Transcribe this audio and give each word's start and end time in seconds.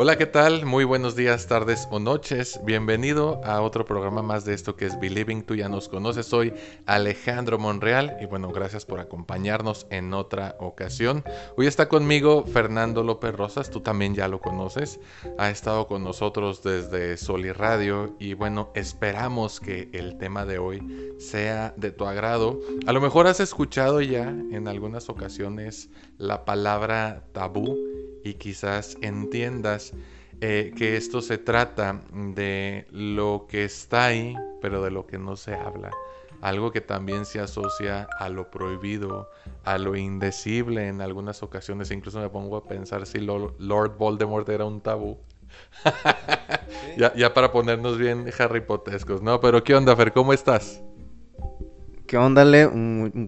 Hola, 0.00 0.16
¿qué 0.16 0.26
tal? 0.26 0.64
Muy 0.64 0.84
buenos 0.84 1.16
días, 1.16 1.48
tardes 1.48 1.88
o 1.90 1.98
noches. 1.98 2.60
Bienvenido 2.64 3.40
a 3.44 3.60
otro 3.62 3.84
programa 3.84 4.22
más 4.22 4.44
de 4.44 4.54
esto 4.54 4.76
que 4.76 4.86
es 4.86 5.00
Believing. 5.00 5.42
Tú 5.42 5.56
ya 5.56 5.68
nos 5.68 5.88
conoces. 5.88 6.24
Soy 6.24 6.54
Alejandro 6.86 7.58
Monreal 7.58 8.16
y 8.20 8.26
bueno, 8.26 8.52
gracias 8.52 8.86
por 8.86 9.00
acompañarnos 9.00 9.88
en 9.90 10.14
otra 10.14 10.54
ocasión. 10.60 11.24
Hoy 11.56 11.66
está 11.66 11.88
conmigo 11.88 12.44
Fernando 12.44 13.02
López 13.02 13.34
Rosas. 13.34 13.70
Tú 13.70 13.80
también 13.80 14.14
ya 14.14 14.28
lo 14.28 14.40
conoces. 14.40 15.00
Ha 15.36 15.50
estado 15.50 15.88
con 15.88 16.04
nosotros 16.04 16.62
desde 16.62 17.16
Sol 17.16 17.52
Radio 17.52 18.14
y 18.20 18.34
bueno, 18.34 18.70
esperamos 18.76 19.58
que 19.58 19.90
el 19.92 20.16
tema 20.16 20.44
de 20.44 20.58
hoy 20.58 21.16
sea 21.18 21.74
de 21.76 21.90
tu 21.90 22.04
agrado. 22.04 22.60
A 22.86 22.92
lo 22.92 23.00
mejor 23.00 23.26
has 23.26 23.40
escuchado 23.40 24.00
ya 24.00 24.28
en 24.28 24.68
algunas 24.68 25.08
ocasiones 25.08 25.90
la 26.18 26.44
palabra 26.44 27.24
tabú 27.32 27.76
y 28.24 28.34
quizás 28.34 28.96
entiendas 29.00 29.92
eh, 30.40 30.72
que 30.76 30.96
esto 30.96 31.20
se 31.20 31.38
trata 31.38 32.00
de 32.12 32.86
lo 32.90 33.46
que 33.48 33.64
está 33.64 34.06
ahí, 34.06 34.36
pero 34.60 34.82
de 34.82 34.90
lo 34.90 35.06
que 35.06 35.18
no 35.18 35.36
se 35.36 35.54
habla. 35.54 35.90
Algo 36.40 36.70
que 36.70 36.80
también 36.80 37.24
se 37.24 37.40
asocia 37.40 38.06
a 38.18 38.28
lo 38.28 38.48
prohibido, 38.48 39.28
a 39.64 39.78
lo 39.78 39.96
indecible 39.96 40.86
en 40.86 41.00
algunas 41.00 41.42
ocasiones. 41.42 41.90
Incluso 41.90 42.20
me 42.20 42.28
pongo 42.28 42.56
a 42.56 42.64
pensar 42.64 43.04
si 43.06 43.18
Lord 43.18 43.98
Voldemort 43.98 44.48
era 44.48 44.64
un 44.64 44.80
tabú. 44.80 45.18
ya, 46.96 47.12
ya, 47.16 47.34
para 47.34 47.50
ponernos 47.50 47.98
bien 47.98 48.30
Harry 48.38 48.60
Potescos, 48.60 49.20
¿no? 49.22 49.40
Pero 49.40 49.64
¿qué 49.64 49.74
onda, 49.74 49.96
Fer? 49.96 50.12
¿Cómo 50.12 50.32
estás? 50.32 50.80
¿Qué 52.06 52.16
onda, 52.16 52.44
Le? 52.44 52.68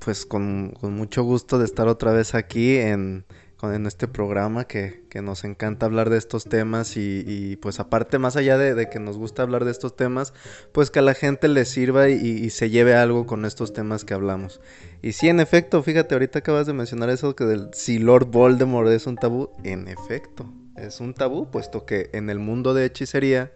Pues 0.02 0.24
con, 0.24 0.72
con 0.80 0.94
mucho 0.94 1.24
gusto 1.24 1.58
de 1.58 1.64
estar 1.64 1.88
otra 1.88 2.12
vez 2.12 2.34
aquí 2.34 2.76
en, 2.76 3.26
en 3.62 3.86
este 3.86 4.08
programa 4.08 4.64
que, 4.64 5.00
nos 5.22 5.44
encanta 5.44 5.86
hablar 5.86 6.08
de 6.08 6.16
estos 6.16 6.44
temas 6.44 6.96
y, 6.96 7.56
pues 7.56 7.80
aparte 7.80 8.18
más 8.18 8.36
allá 8.36 8.56
de, 8.56 8.88
que 8.88 8.98
nos 9.00 9.18
gusta 9.18 9.42
hablar 9.42 9.64
de 9.64 9.70
estos 9.70 9.96
temas, 9.96 10.32
pues 10.72 10.90
que 10.90 11.00
a 11.00 11.02
la 11.02 11.14
gente 11.14 11.48
le 11.48 11.64
sirva 11.64 12.08
y, 12.08 12.48
se 12.50 12.70
lleve 12.70 12.94
algo 12.94 13.26
con 13.26 13.44
estos 13.44 13.72
temas 13.72 14.04
que 14.04 14.14
hablamos. 14.14 14.60
Y 15.02 15.12
sí, 15.12 15.28
en 15.28 15.40
efecto, 15.40 15.82
fíjate, 15.82 16.14
ahorita 16.14 16.40
acabas 16.40 16.66
de 16.66 16.72
mencionar 16.72 17.10
eso 17.10 17.36
que 17.36 17.44
del, 17.44 17.68
si 17.72 17.98
Lord 17.98 18.26
Voldemort 18.26 18.88
es 18.88 19.06
un 19.06 19.16
tabú, 19.16 19.50
en 19.64 19.88
efecto, 19.88 20.50
es 20.76 21.00
un 21.00 21.14
tabú, 21.14 21.50
puesto 21.50 21.84
que 21.84 22.10
en 22.12 22.30
el 22.30 22.38
mundo 22.38 22.74
de 22.74 22.86
hechicería 22.86 23.52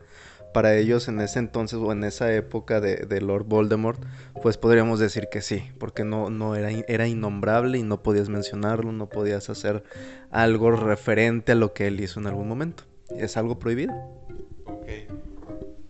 para 0.55 0.75
ellos 0.77 1.09
en 1.09 1.21
ese 1.21 1.41
entonces 1.41 1.79
o 1.79 1.93
en 1.93 2.05
esa 2.05 2.33
época 2.33 2.81
de, 2.81 3.21
Lord 3.21 3.45
Voldemort, 3.45 4.03
pues 4.41 4.57
podríamos 4.57 5.01
decir 5.01 5.29
que 5.31 5.43
sí, 5.43 5.71
porque 5.79 6.05
no, 6.05 6.31
no 6.31 6.55
era, 6.55 6.71
era 6.89 7.07
innombrable 7.07 7.77
y 7.77 7.83
no 7.83 8.03
podías 8.03 8.31
mencionarlo, 8.31 8.93
no 8.93 9.11
podías 9.11 9.51
hacer 9.51 9.85
algo 10.31 10.71
referente 10.71 11.53
a 11.53 11.57
lo 11.57 11.75
que 11.75 11.89
él 11.89 12.01
hizo 12.01 12.21
en 12.21 12.29
algún 12.29 12.49
momento. 12.49 12.85
Es 13.11 13.37
algo 13.37 13.59
prohibido. 13.59 13.93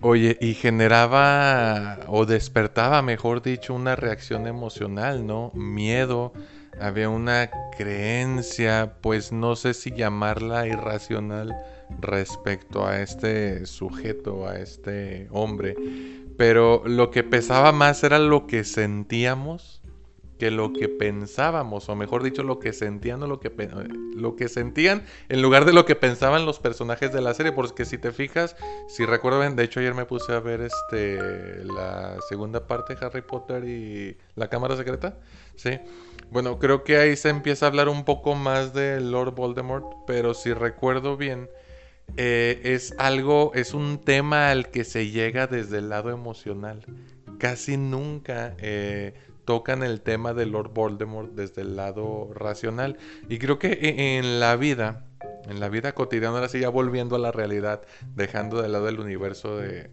Oye, 0.00 0.36
y 0.40 0.54
generaba 0.54 2.00
o 2.08 2.26
despertaba, 2.26 3.00
mejor 3.00 3.42
dicho, 3.42 3.72
una 3.74 3.96
reacción 3.96 4.46
emocional, 4.46 5.26
¿no? 5.26 5.50
Miedo, 5.54 6.32
había 6.80 7.08
una 7.08 7.50
creencia, 7.76 8.96
pues 9.00 9.32
no 9.32 9.56
sé 9.56 9.74
si 9.74 9.92
llamarla 9.92 10.66
irracional, 10.66 11.54
respecto 12.00 12.86
a 12.86 13.00
este 13.00 13.66
sujeto, 13.66 14.46
a 14.46 14.58
este 14.58 15.28
hombre. 15.30 15.76
Pero 16.36 16.82
lo 16.86 17.10
que 17.10 17.22
pesaba 17.22 17.72
más 17.72 18.02
era 18.02 18.18
lo 18.18 18.46
que 18.46 18.64
sentíamos 18.64 19.82
que 20.38 20.50
lo 20.50 20.72
que 20.72 20.88
pensábamos, 20.88 21.88
o 21.88 21.96
mejor 21.96 22.22
dicho, 22.22 22.42
lo 22.42 22.58
que 22.58 22.72
sentían 22.72 23.22
o 23.22 23.26
lo 23.26 23.40
que, 23.40 23.52
lo 24.16 24.36
que 24.36 24.48
sentían 24.48 25.04
en 25.28 25.42
lugar 25.42 25.64
de 25.64 25.72
lo 25.72 25.84
que 25.84 25.94
pensaban 25.94 26.44
los 26.44 26.58
personajes 26.58 27.12
de 27.12 27.20
la 27.20 27.34
serie. 27.34 27.52
Porque 27.52 27.84
si 27.84 27.98
te 27.98 28.12
fijas, 28.12 28.56
si 28.88 29.04
recuerdan, 29.04 29.56
de 29.56 29.64
hecho 29.64 29.80
ayer 29.80 29.94
me 29.94 30.06
puse 30.06 30.32
a 30.32 30.40
ver 30.40 30.60
este 30.62 31.64
la 31.64 32.16
segunda 32.28 32.66
parte 32.66 32.94
de 32.94 33.06
Harry 33.06 33.22
Potter 33.22 33.64
y 33.64 34.16
la 34.34 34.48
Cámara 34.48 34.76
Secreta. 34.76 35.16
Sí. 35.56 35.78
Bueno, 36.30 36.58
creo 36.58 36.82
que 36.82 36.96
ahí 36.96 37.16
se 37.16 37.28
empieza 37.28 37.66
a 37.66 37.68
hablar 37.68 37.88
un 37.88 38.04
poco 38.04 38.34
más 38.34 38.74
de 38.74 39.00
Lord 39.00 39.34
Voldemort, 39.34 39.86
pero 40.06 40.34
si 40.34 40.52
recuerdo 40.52 41.16
bien, 41.16 41.48
eh, 42.16 42.60
es 42.64 42.94
algo, 42.98 43.52
es 43.54 43.74
un 43.74 43.98
tema 43.98 44.50
al 44.50 44.70
que 44.70 44.84
se 44.84 45.10
llega 45.10 45.46
desde 45.46 45.78
el 45.78 45.88
lado 45.88 46.10
emocional. 46.10 46.84
Casi 47.38 47.76
nunca 47.76 48.54
eh, 48.58 49.14
tocan 49.44 49.82
el 49.82 50.00
tema 50.00 50.32
de 50.32 50.46
Lord 50.46 50.72
Voldemort 50.72 51.32
desde 51.32 51.62
el 51.62 51.76
lado 51.76 52.30
racional. 52.34 52.98
Y 53.28 53.38
creo 53.38 53.58
que 53.58 53.72
e, 53.72 54.18
en 54.18 54.40
la 54.40 54.56
vida, 54.56 55.06
en 55.48 55.60
la 55.60 55.68
vida 55.68 55.92
cotidiana, 55.92 56.36
ahora 56.36 56.48
sí 56.48 56.60
ya 56.60 56.68
volviendo 56.68 57.16
a 57.16 57.18
la 57.18 57.32
realidad, 57.32 57.82
dejando 58.14 58.62
de 58.62 58.68
lado 58.68 58.88
el 58.88 59.00
universo 59.00 59.56
de 59.56 59.90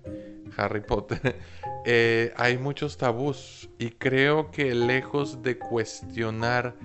Harry 0.58 0.82
Potter, 0.82 1.40
eh, 1.86 2.34
hay 2.38 2.58
muchos 2.58 2.98
tabús. 2.98 3.70
Y 3.80 3.90
creo 3.92 4.52
que 4.52 4.76
lejos 4.76 5.42
de 5.42 5.58
cuestionar 5.58 6.76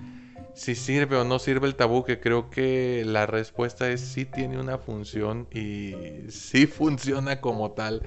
si 0.57 0.73
sirve 0.73 1.15
o 1.17 1.23
no 1.23 1.37
sirve 1.37 1.67
el 1.67 1.75
tabú, 1.75 2.03
que 2.03 2.19
creo 2.19 2.49
que 2.49 3.03
la 3.05 3.27
respuesta 3.27 3.89
es 3.89 4.01
sí 4.01 4.25
tiene 4.25 4.59
una 4.59 4.79
función 4.79 5.47
y 5.51 5.93
sí 6.29 6.65
funciona 6.67 7.39
como 7.39 7.71
tal, 7.71 8.01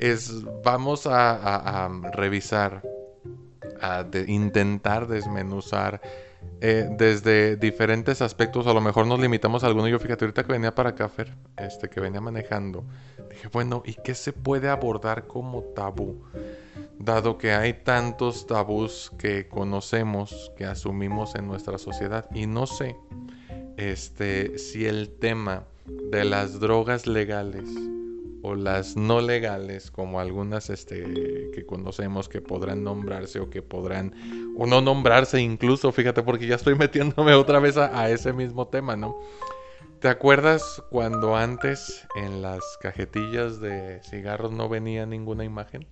es 0.00 0.42
vamos 0.64 1.06
a, 1.06 1.90
revisar, 2.12 2.82
a 3.80 4.06
intentar 4.26 5.06
desmenuzar 5.06 6.00
eh, 6.60 6.88
desde 6.96 7.56
diferentes 7.56 8.22
aspectos, 8.22 8.66
a 8.66 8.72
lo 8.72 8.80
mejor 8.80 9.06
nos 9.06 9.20
limitamos 9.20 9.64
a 9.64 9.66
alguno. 9.66 9.88
Yo 9.88 9.98
fíjate, 9.98 10.24
ahorita 10.24 10.44
que 10.44 10.52
venía 10.52 10.74
para 10.74 10.90
acá, 10.90 11.10
este, 11.56 11.88
que 11.88 12.00
venía 12.00 12.20
manejando, 12.20 12.84
dije, 13.30 13.48
bueno, 13.52 13.82
¿y 13.84 13.94
qué 13.94 14.14
se 14.14 14.32
puede 14.32 14.68
abordar 14.68 15.26
como 15.26 15.62
tabú? 15.62 16.22
dado 16.98 17.36
que 17.36 17.52
hay 17.52 17.72
tantos 17.72 18.46
tabús 18.46 19.10
que 19.18 19.48
conocemos, 19.48 20.52
que 20.56 20.64
asumimos 20.64 21.34
en 21.34 21.48
nuestra 21.48 21.78
sociedad. 21.78 22.26
Y 22.32 22.46
no 22.46 22.66
sé 22.66 22.96
este, 23.76 24.58
si 24.58 24.86
el 24.86 25.10
tema 25.10 25.64
de 25.86 26.24
las 26.24 26.60
drogas 26.60 27.06
legales 27.06 27.68
o 28.42 28.54
las 28.54 28.96
no 28.96 29.20
legales, 29.20 29.90
como 29.90 30.20
algunas 30.20 30.70
este, 30.70 31.50
que 31.54 31.64
conocemos 31.64 32.28
que 32.28 32.40
podrán 32.40 32.82
nombrarse 32.82 33.40
o 33.40 33.50
que 33.50 33.62
podrán 33.62 34.14
o 34.56 34.66
no 34.66 34.80
nombrarse 34.80 35.40
incluso, 35.40 35.92
fíjate, 35.92 36.22
porque 36.22 36.46
ya 36.46 36.56
estoy 36.56 36.74
metiéndome 36.78 37.34
otra 37.34 37.60
vez 37.60 37.76
a, 37.76 37.98
a 37.98 38.10
ese 38.10 38.32
mismo 38.32 38.68
tema, 38.68 38.96
¿no? 38.96 39.16
¿Te 40.00 40.08
acuerdas 40.08 40.82
cuando 40.90 41.36
antes 41.36 42.06
en 42.16 42.42
las 42.42 42.60
cajetillas 42.80 43.60
de 43.60 44.00
cigarros 44.02 44.50
no 44.50 44.68
venía 44.68 45.06
ninguna 45.06 45.44
imagen? 45.44 45.86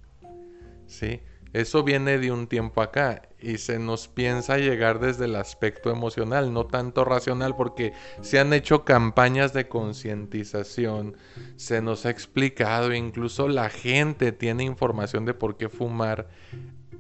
¿sí? 0.91 1.21
Eso 1.53 1.83
viene 1.83 2.19
de 2.19 2.31
un 2.31 2.47
tiempo 2.47 2.81
acá 2.81 3.23
y 3.41 3.59
se 3.59 3.79
nos 3.79 4.07
piensa 4.07 4.59
llegar 4.59 5.01
desde 5.01 5.25
el 5.25 5.35
aspecto 5.35 5.91
emocional, 5.91 6.53
no 6.53 6.67
tanto 6.67 7.05
racional, 7.05 7.57
porque 7.57 7.93
se 8.21 8.39
han 8.39 8.53
hecho 8.53 8.85
campañas 8.85 9.53
de 9.53 9.67
concientización, 9.67 11.17
se 11.57 11.83
nos 11.83 12.07
ha 12.07 12.11
explicado, 12.11 12.95
incluso 12.95 13.49
la 13.49 13.69
gente 13.69 14.33
tiene 14.33 14.65
información 14.65 15.25
de 15.25 15.35
por 15.35 15.57
qué 15.57 15.69
fumar 15.69 16.29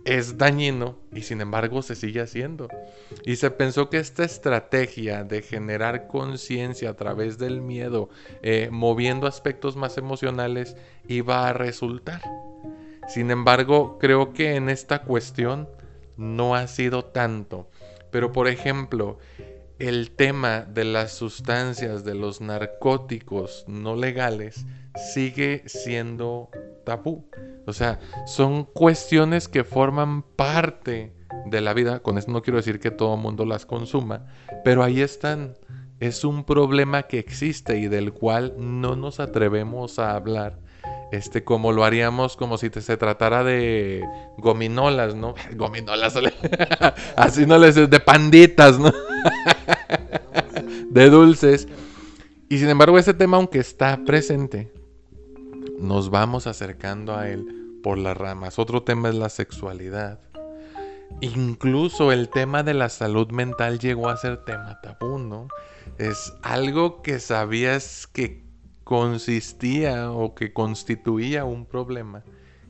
es 0.04 0.38
dañino 0.38 0.98
y 1.12 1.22
sin 1.22 1.40
embargo 1.40 1.82
se 1.82 1.94
sigue 1.94 2.20
haciendo. 2.20 2.68
Y 3.24 3.36
se 3.36 3.50
pensó 3.50 3.90
que 3.90 3.98
esta 3.98 4.24
estrategia 4.24 5.24
de 5.24 5.42
generar 5.42 6.06
conciencia 6.06 6.90
a 6.90 6.94
través 6.94 7.38
del 7.38 7.60
miedo, 7.60 8.08
eh, 8.42 8.68
moviendo 8.72 9.26
aspectos 9.26 9.76
más 9.76 9.98
emocionales, 9.98 10.76
iba 11.06 11.48
a 11.48 11.52
resultar. 11.52 12.22
Sin 13.12 13.32
embargo, 13.32 13.98
creo 13.98 14.32
que 14.32 14.54
en 14.54 14.68
esta 14.68 15.02
cuestión 15.02 15.68
no 16.16 16.54
ha 16.54 16.68
sido 16.68 17.04
tanto. 17.04 17.68
Pero 18.12 18.30
por 18.30 18.46
ejemplo, 18.46 19.18
el 19.80 20.12
tema 20.12 20.60
de 20.60 20.84
las 20.84 21.10
sustancias, 21.10 22.04
de 22.04 22.14
los 22.14 22.40
narcóticos 22.40 23.64
no 23.66 23.96
legales, 23.96 24.64
sigue 25.12 25.64
siendo 25.66 26.50
tabú. 26.84 27.28
O 27.66 27.72
sea, 27.72 27.98
son 28.26 28.62
cuestiones 28.64 29.48
que 29.48 29.64
forman 29.64 30.22
parte 30.22 31.12
de 31.46 31.60
la 31.60 31.74
vida. 31.74 31.98
Con 32.00 32.16
esto 32.16 32.30
no 32.30 32.42
quiero 32.42 32.58
decir 32.58 32.78
que 32.78 32.92
todo 32.92 33.14
el 33.14 33.20
mundo 33.20 33.44
las 33.44 33.66
consuma, 33.66 34.26
pero 34.64 34.84
ahí 34.84 35.00
están. 35.00 35.56
Es 35.98 36.24
un 36.24 36.44
problema 36.44 37.02
que 37.02 37.18
existe 37.18 37.76
y 37.78 37.88
del 37.88 38.12
cual 38.12 38.54
no 38.56 38.94
nos 38.94 39.18
atrevemos 39.18 39.98
a 39.98 40.14
hablar 40.14 40.69
este, 41.10 41.42
como 41.42 41.72
lo 41.72 41.84
haríamos 41.84 42.36
como 42.36 42.56
si 42.56 42.70
se 42.70 42.96
tratara 42.96 43.42
de 43.42 44.04
gominolas, 44.38 45.14
¿no? 45.14 45.34
Gominolas, 45.56 46.14
así 47.16 47.46
no 47.46 47.58
les 47.58 47.74
de 47.74 48.00
panditas, 48.00 48.78
¿no? 48.78 48.92
de 50.90 51.10
dulces. 51.10 51.68
Y 52.48 52.58
sin 52.58 52.68
embargo, 52.68 52.98
ese 52.98 53.14
tema, 53.14 53.36
aunque 53.36 53.58
está 53.58 54.04
presente, 54.04 54.72
nos 55.78 56.10
vamos 56.10 56.46
acercando 56.46 57.16
a 57.16 57.28
él 57.28 57.78
por 57.82 57.98
las 57.98 58.16
ramas. 58.16 58.58
Otro 58.58 58.82
tema 58.82 59.08
es 59.08 59.14
la 59.14 59.28
sexualidad. 59.28 60.20
Incluso 61.20 62.12
el 62.12 62.28
tema 62.28 62.62
de 62.62 62.74
la 62.74 62.88
salud 62.88 63.30
mental 63.30 63.78
llegó 63.78 64.08
a 64.08 64.16
ser 64.16 64.44
tema 64.44 64.80
tabú, 64.80 65.18
¿no? 65.18 65.48
Es 65.98 66.32
algo 66.42 67.02
que 67.02 67.20
sabías 67.20 68.06
que 68.06 68.49
consistía 68.90 70.10
o 70.10 70.34
que 70.34 70.52
constituía 70.52 71.44
un 71.44 71.64
problema 71.64 72.24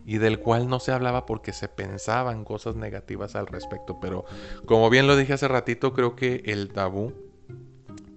y 0.04 0.18
del 0.18 0.38
cual 0.38 0.68
no 0.68 0.78
se 0.78 0.92
hablaba 0.92 1.24
porque 1.24 1.54
se 1.54 1.66
pensaban 1.66 2.44
cosas 2.44 2.76
negativas 2.76 3.36
al 3.36 3.46
respecto. 3.46 4.00
Pero 4.00 4.26
como 4.66 4.90
bien 4.90 5.06
lo 5.06 5.16
dije 5.16 5.32
hace 5.32 5.48
ratito, 5.48 5.94
creo 5.94 6.16
que 6.16 6.42
el 6.44 6.74
tabú 6.74 7.14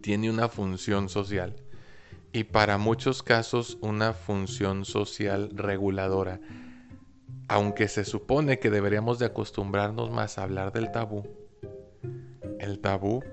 tiene 0.02 0.30
una 0.30 0.50
función 0.50 1.08
social 1.08 1.56
y 2.34 2.44
para 2.44 2.78
muchos 2.78 3.24
casos 3.24 3.78
una 3.80 4.12
función 4.12 4.84
social 4.84 5.52
reguladora. 5.54 6.42
Aunque 7.48 7.88
se 7.88 8.04
supone 8.04 8.60
que 8.60 8.70
deberíamos 8.70 9.18
de 9.18 9.28
acostumbrarnos 9.28 10.12
más 10.12 10.38
a 10.38 10.44
hablar 10.44 10.74
del 10.74 10.92
tabú, 10.92 11.26
el 12.60 12.80
tabú 12.80 13.24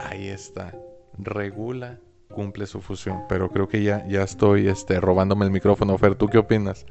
ahí 0.00 0.26
está, 0.26 0.76
regula, 1.16 2.00
cumple 2.28 2.66
su 2.66 2.80
función. 2.80 3.22
Pero 3.28 3.50
creo 3.50 3.68
que 3.68 3.82
ya, 3.82 4.06
ya 4.08 4.22
estoy 4.22 4.68
este, 4.68 5.00
robándome 5.00 5.44
el 5.44 5.50
micrófono. 5.50 5.96
Fer, 5.98 6.14
¿tú 6.14 6.28
qué 6.28 6.38
opinas? 6.38 6.86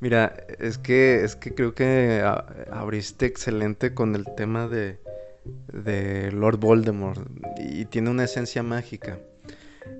Mira, 0.00 0.36
es 0.58 0.78
que, 0.78 1.24
es 1.24 1.36
que 1.36 1.54
creo 1.54 1.74
que 1.74 2.22
abriste 2.70 3.26
excelente 3.26 3.94
con 3.94 4.14
el 4.14 4.26
tema 4.36 4.68
de, 4.68 4.98
de 5.72 6.30
Lord 6.32 6.58
Voldemort 6.58 7.20
y 7.58 7.86
tiene 7.86 8.10
una 8.10 8.24
esencia 8.24 8.62
mágica. 8.62 9.18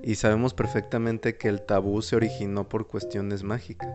Y 0.03 0.15
sabemos 0.15 0.53
perfectamente 0.53 1.37
que 1.37 1.47
el 1.47 1.61
tabú 1.61 2.01
se 2.01 2.15
originó 2.15 2.69
por 2.69 2.87
cuestiones 2.87 3.43
mágicas. 3.43 3.89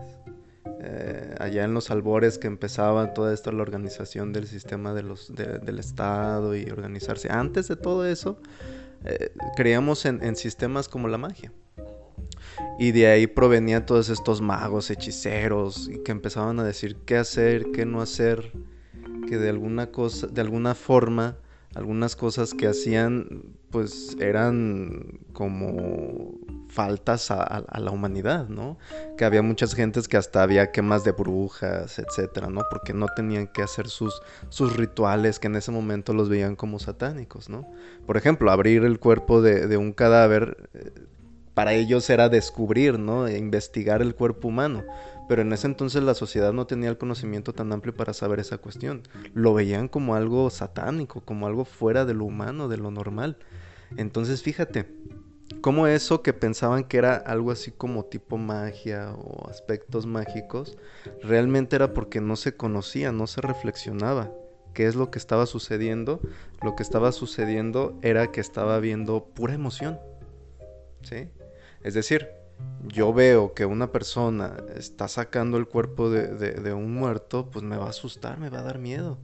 Eh, 0.85 1.35
allá 1.39 1.63
en 1.63 1.73
los 1.73 1.91
albores 1.91 2.37
que 2.37 2.47
empezaba 2.47 3.13
toda 3.13 3.33
esta 3.33 3.53
la 3.53 3.61
organización 3.61 4.33
del 4.33 4.47
sistema 4.47 4.93
de 4.93 5.03
los, 5.03 5.33
del 5.33 5.79
Estado 5.79 6.55
y 6.55 6.69
organizarse. 6.69 7.31
Antes 7.31 7.69
de 7.69 7.77
todo 7.77 8.05
eso, 8.05 8.37
eh, 9.05 9.31
creíamos 9.55 10.05
en, 10.05 10.23
en 10.23 10.35
sistemas 10.35 10.87
como 10.87 11.07
la 11.07 11.17
magia. 11.17 11.51
Y 12.79 12.91
de 12.91 13.07
ahí 13.07 13.27
provenían 13.27 13.85
todos 13.85 14.09
estos 14.09 14.41
magos, 14.41 14.89
hechiceros, 14.89 15.89
y 15.89 16.03
que 16.03 16.11
empezaban 16.11 16.59
a 16.59 16.63
decir 16.63 16.97
qué 17.05 17.17
hacer, 17.17 17.71
qué 17.71 17.85
no 17.85 18.01
hacer, 18.01 18.51
que 19.27 19.37
de 19.37 19.49
alguna 19.49 19.87
cosa, 19.87 20.27
de 20.27 20.41
alguna 20.41 20.75
forma 20.75 21.37
algunas 21.75 22.15
cosas 22.15 22.53
que 22.53 22.67
hacían 22.67 23.55
pues 23.73 24.15
eran 24.19 25.19
como 25.33 26.35
faltas 26.69 27.31
a, 27.31 27.63
la 27.79 27.91
humanidad, 27.91 28.47
¿no? 28.47 28.77
Que 29.17 29.25
había 29.25 29.41
muchas 29.41 29.73
gentes 29.73 30.07
que 30.07 30.15
hasta 30.15 30.43
había 30.43 30.71
quemas 30.71 31.03
de 31.03 31.11
brujas, 31.11 31.97
etcétera, 31.97 32.49
¿no? 32.49 32.61
Porque 32.69 32.93
no 32.93 33.07
tenían 33.15 33.47
que 33.47 33.63
hacer 33.63 33.89
sus, 33.89 34.21
sus 34.49 34.77
rituales 34.77 35.39
que 35.39 35.47
en 35.47 35.55
ese 35.55 35.71
momento 35.71 36.13
los 36.13 36.29
veían 36.29 36.55
como 36.55 36.77
satánicos, 36.77 37.49
¿no? 37.49 37.67
Por 38.05 38.15
ejemplo, 38.15 38.51
abrir 38.51 38.83
el 38.83 38.99
cuerpo 38.99 39.41
de, 39.41 39.75
un 39.75 39.91
cadáver 39.91 40.69
eh, 40.75 40.91
para 41.53 41.73
ellos 41.73 42.09
era 42.09 42.29
descubrir, 42.29 42.99
¿no? 42.99 43.27
E 43.27 43.37
investigar 43.37 44.01
el 44.01 44.15
cuerpo 44.15 44.47
humano. 44.47 44.83
Pero 45.27 45.41
en 45.41 45.53
ese 45.53 45.67
entonces 45.67 46.03
la 46.03 46.13
sociedad 46.13 46.51
no 46.51 46.67
tenía 46.67 46.89
el 46.89 46.97
conocimiento 46.97 47.53
tan 47.53 47.71
amplio 47.71 47.95
para 47.95 48.13
saber 48.13 48.39
esa 48.39 48.57
cuestión. 48.57 49.03
Lo 49.33 49.53
veían 49.53 49.87
como 49.87 50.15
algo 50.15 50.49
satánico, 50.49 51.21
como 51.21 51.47
algo 51.47 51.65
fuera 51.65 52.05
de 52.05 52.13
lo 52.13 52.25
humano, 52.25 52.67
de 52.67 52.77
lo 52.77 52.91
normal. 52.91 53.37
Entonces 53.95 54.43
fíjate, 54.43 54.85
cómo 55.61 55.87
eso 55.87 56.21
que 56.21 56.33
pensaban 56.33 56.83
que 56.83 56.97
era 56.97 57.15
algo 57.15 57.51
así 57.51 57.71
como 57.71 58.05
tipo 58.05 58.37
magia 58.37 59.13
o 59.13 59.49
aspectos 59.49 60.05
mágicos, 60.05 60.77
realmente 61.21 61.75
era 61.75 61.93
porque 61.93 62.19
no 62.19 62.35
se 62.35 62.55
conocía, 62.55 63.11
no 63.11 63.27
se 63.27 63.41
reflexionaba 63.41 64.31
qué 64.73 64.87
es 64.87 64.95
lo 64.95 65.11
que 65.11 65.19
estaba 65.19 65.45
sucediendo. 65.45 66.19
Lo 66.61 66.75
que 66.75 66.83
estaba 66.83 67.11
sucediendo 67.11 67.97
era 68.01 68.31
que 68.31 68.41
estaba 68.41 68.79
viendo 68.79 69.25
pura 69.25 69.53
emoción. 69.53 69.99
¿Sí? 71.03 71.29
Es 71.83 71.93
decir, 71.93 72.29
yo 72.87 73.13
veo 73.13 73.53
que 73.53 73.65
una 73.65 73.91
persona 73.91 74.55
está 74.75 75.07
sacando 75.07 75.57
el 75.57 75.67
cuerpo 75.67 76.09
de, 76.09 76.73
un 76.73 76.93
muerto, 76.93 77.49
pues 77.49 77.63
me 77.63 77.77
va 77.77 77.87
a 77.87 77.89
asustar, 77.89 78.39
me 78.39 78.49
va 78.49 78.59
a 78.59 78.63
dar 78.63 78.79
miedo. 78.79 79.17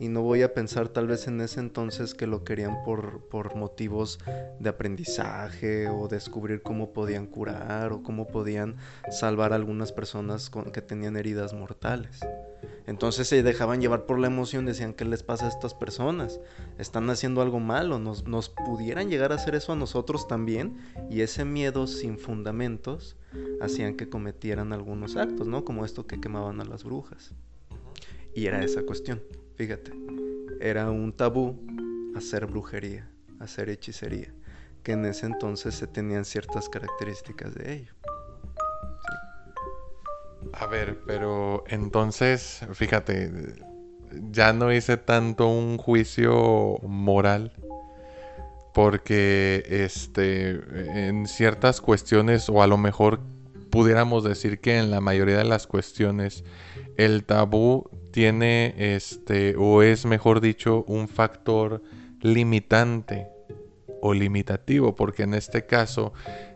Y 0.00 0.08
no 0.08 0.22
voy 0.22 0.40
a 0.40 0.54
pensar 0.54 0.88
tal 0.88 1.06
vez 1.06 1.28
en 1.28 1.42
ese 1.42 1.60
entonces 1.60 2.14
que 2.14 2.26
lo 2.26 2.42
querían 2.42 2.82
por, 2.84 3.20
por 3.28 3.54
motivos 3.54 4.18
de 4.58 4.70
aprendizaje 4.70 5.88
o 5.88 6.08
descubrir 6.08 6.62
cómo 6.62 6.94
podían 6.94 7.26
curar 7.26 7.92
o 7.92 8.02
cómo 8.02 8.26
podían 8.26 8.76
salvar 9.10 9.52
a 9.52 9.56
algunas 9.56 9.92
personas 9.92 10.50
que 10.72 10.80
tenían 10.80 11.18
heridas 11.18 11.52
mortales. 11.52 12.18
Entonces 12.86 13.28
se 13.28 13.42
dejaban 13.42 13.82
llevar 13.82 14.06
por 14.06 14.18
la 14.18 14.26
emoción, 14.26 14.64
decían, 14.64 14.94
¿qué 14.94 15.04
les 15.04 15.22
pasa 15.22 15.44
a 15.44 15.48
estas 15.50 15.74
personas? 15.74 16.40
Están 16.78 17.08
haciendo 17.10 17.42
algo 17.42 17.60
malo, 17.60 17.98
nos, 17.98 18.26
nos 18.26 18.48
pudieran 18.48 19.10
llegar 19.10 19.32
a 19.32 19.34
hacer 19.36 19.54
eso 19.54 19.72
a 19.72 19.76
nosotros 19.76 20.26
también, 20.26 20.78
y 21.10 21.20
ese 21.20 21.44
miedo 21.44 21.86
sin 21.86 22.18
fundamentos 22.18 23.16
hacían 23.60 23.96
que 23.96 24.08
cometieran 24.08 24.72
algunos 24.72 25.16
actos, 25.16 25.46
¿no? 25.46 25.64
Como 25.64 25.84
esto 25.84 26.06
que 26.06 26.20
quemaban 26.20 26.60
a 26.60 26.64
las 26.64 26.84
brujas. 26.84 27.32
Y 28.34 28.46
era 28.46 28.64
esa 28.64 28.82
cuestión, 28.82 29.22
fíjate, 29.60 29.92
era 30.58 30.90
un 30.90 31.12
tabú 31.12 31.54
hacer 32.16 32.46
brujería, 32.46 33.06
hacer 33.40 33.68
hechicería, 33.68 34.32
que 34.82 34.92
en 34.92 35.04
ese 35.04 35.26
entonces 35.26 35.74
se 35.74 35.86
tenían 35.86 36.24
ciertas 36.24 36.70
características 36.70 37.54
de 37.56 37.74
ello. 37.74 37.92
A 40.54 40.66
ver, 40.66 41.02
pero 41.06 41.62
entonces, 41.66 42.62
fíjate, 42.72 43.30
ya 44.30 44.54
no 44.54 44.72
hice 44.72 44.96
tanto 44.96 45.48
un 45.48 45.76
juicio 45.76 46.78
moral 46.80 47.52
porque 48.72 49.62
este 49.68 50.52
en 51.08 51.26
ciertas 51.26 51.82
cuestiones 51.82 52.48
o 52.48 52.62
a 52.62 52.66
lo 52.66 52.78
mejor 52.78 53.20
pudiéramos 53.70 54.24
decir 54.24 54.58
que 54.58 54.78
en 54.78 54.90
la 54.90 55.02
mayoría 55.02 55.36
de 55.36 55.44
las 55.44 55.66
cuestiones 55.66 56.44
el 56.96 57.24
tabú 57.24 57.99
tiene 58.10 58.74
este 58.76 59.54
o 59.56 59.82
es 59.82 60.04
mejor 60.06 60.40
dicho 60.40 60.84
un 60.86 61.08
factor 61.08 61.82
limitante 62.20 63.28
o 64.02 64.14
limitativo 64.14 64.96
porque 64.96 65.24
en 65.24 65.34
este 65.34 65.66
caso 65.66 66.12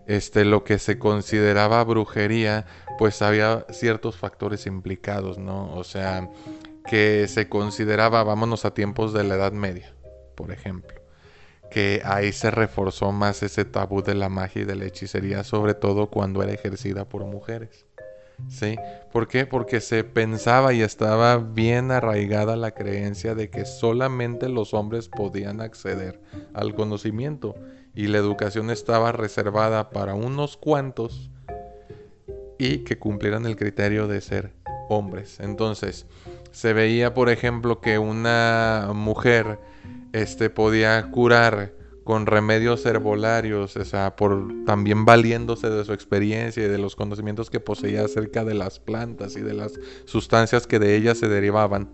este 0.06 0.44
lo 0.44 0.64
que 0.64 0.78
se 0.78 0.98
consideraba 0.98 1.82
brujería 1.84 2.66
pues 2.98 3.22
había 3.22 3.66
ciertos 3.70 4.16
factores 4.16 4.66
implicados, 4.66 5.38
¿no? 5.38 5.74
O 5.74 5.84
sea, 5.84 6.30
que 6.88 7.26
se 7.28 7.48
consideraba, 7.48 8.22
vámonos 8.22 8.64
a 8.64 8.74
tiempos 8.74 9.12
de 9.12 9.24
la 9.24 9.34
Edad 9.34 9.52
Media, 9.52 9.94
por 10.34 10.52
ejemplo, 10.52 11.00
que 11.70 12.02
ahí 12.04 12.32
se 12.32 12.50
reforzó 12.50 13.12
más 13.12 13.42
ese 13.42 13.64
tabú 13.64 14.02
de 14.02 14.14
la 14.14 14.28
magia 14.28 14.62
y 14.62 14.64
de 14.64 14.76
la 14.76 14.84
hechicería, 14.84 15.44
sobre 15.44 15.74
todo 15.74 16.08
cuando 16.08 16.42
era 16.42 16.52
ejercida 16.52 17.04
por 17.08 17.24
mujeres. 17.24 17.86
¿Sí? 18.48 18.76
¿Por 19.12 19.28
qué? 19.28 19.46
Porque 19.46 19.80
se 19.80 20.04
pensaba 20.04 20.72
y 20.72 20.82
estaba 20.82 21.38
bien 21.38 21.90
arraigada 21.90 22.56
la 22.56 22.72
creencia 22.72 23.34
de 23.34 23.48
que 23.48 23.64
solamente 23.64 24.48
los 24.48 24.74
hombres 24.74 25.08
podían 25.08 25.60
acceder 25.60 26.20
al 26.52 26.74
conocimiento 26.74 27.54
y 27.94 28.08
la 28.08 28.18
educación 28.18 28.70
estaba 28.70 29.12
reservada 29.12 29.90
para 29.90 30.14
unos 30.14 30.56
cuantos 30.56 31.30
y 32.58 32.78
que 32.78 32.98
cumplieran 32.98 33.46
el 33.46 33.56
criterio 33.56 34.08
de 34.08 34.20
ser 34.20 34.52
hombres. 34.88 35.38
Entonces, 35.40 36.06
se 36.50 36.72
veía, 36.72 37.14
por 37.14 37.30
ejemplo, 37.30 37.80
que 37.80 37.98
una 37.98 38.90
mujer 38.94 39.58
este, 40.12 40.50
podía 40.50 41.10
curar 41.10 41.72
con 42.04 42.26
remedios 42.26 42.84
herbolarios, 42.84 43.76
o 43.76 43.84
sea, 43.84 44.14
por 44.14 44.46
también 44.66 45.06
valiéndose 45.06 45.70
de 45.70 45.84
su 45.84 45.92
experiencia 45.94 46.64
y 46.64 46.68
de 46.68 46.78
los 46.78 46.96
conocimientos 46.96 47.48
que 47.48 47.60
poseía 47.60 48.04
acerca 48.04 48.44
de 48.44 48.54
las 48.54 48.78
plantas 48.78 49.36
y 49.36 49.40
de 49.40 49.54
las 49.54 49.80
sustancias 50.04 50.66
que 50.66 50.78
de 50.78 50.96
ellas 50.96 51.18
se 51.18 51.28
derivaban. 51.28 51.88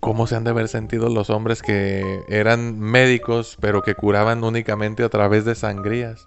¿Cómo 0.00 0.26
se 0.26 0.34
han 0.34 0.42
de 0.42 0.50
haber 0.50 0.68
sentido 0.68 1.10
los 1.10 1.30
hombres 1.30 1.62
que 1.62 2.22
eran 2.28 2.80
médicos, 2.80 3.56
pero 3.60 3.82
que 3.82 3.94
curaban 3.94 4.42
únicamente 4.42 5.04
a 5.04 5.08
través 5.08 5.44
de 5.44 5.54
sangrías? 5.54 6.26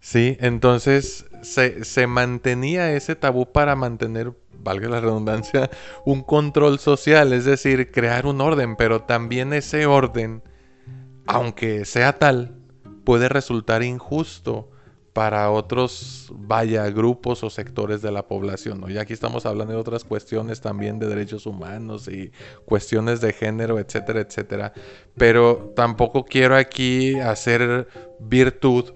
Sí, 0.00 0.36
entonces 0.40 1.26
se, 1.42 2.06
mantenía 2.06 2.92
ese 2.92 3.16
tabú 3.16 3.50
para 3.50 3.76
mantener, 3.76 4.32
valga 4.52 4.88
la 4.88 5.00
redundancia, 5.00 5.70
un 6.04 6.22
control 6.22 6.78
social, 6.78 7.32
es 7.32 7.44
decir, 7.44 7.90
crear 7.90 8.26
un 8.26 8.40
orden, 8.40 8.76
pero 8.76 9.02
también 9.02 9.52
ese 9.52 9.86
orden, 9.86 10.42
aunque 11.26 11.84
sea 11.84 12.18
tal, 12.18 12.56
puede 13.04 13.28
resultar 13.28 13.82
injusto 13.82 14.70
para 15.18 15.50
otros, 15.50 16.30
vaya, 16.32 16.88
grupos 16.90 17.42
o 17.42 17.50
sectores 17.50 18.02
de 18.02 18.12
la 18.12 18.28
población. 18.28 18.84
Y 18.88 18.98
aquí 18.98 19.14
estamos 19.14 19.46
hablando 19.46 19.72
de 19.72 19.80
otras 19.80 20.04
cuestiones 20.04 20.60
también 20.60 21.00
de 21.00 21.08
derechos 21.08 21.46
humanos 21.46 22.06
y 22.06 22.30
cuestiones 22.64 23.20
de 23.20 23.32
género, 23.32 23.80
etcétera, 23.80 24.20
etcétera. 24.20 24.72
Pero 25.16 25.72
tampoco 25.74 26.24
quiero 26.24 26.54
aquí 26.54 27.18
hacer 27.18 27.88
virtud 28.20 28.92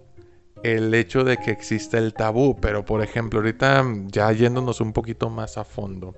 el 0.62 0.94
hecho 0.94 1.24
de 1.24 1.36
que 1.36 1.50
exista 1.50 1.98
el 1.98 2.14
tabú, 2.14 2.56
pero 2.60 2.84
por 2.84 3.02
ejemplo, 3.02 3.40
ahorita 3.40 3.84
ya 4.06 4.32
yéndonos 4.32 4.80
un 4.80 4.92
poquito 4.92 5.30
más 5.30 5.58
a 5.58 5.64
fondo, 5.64 6.14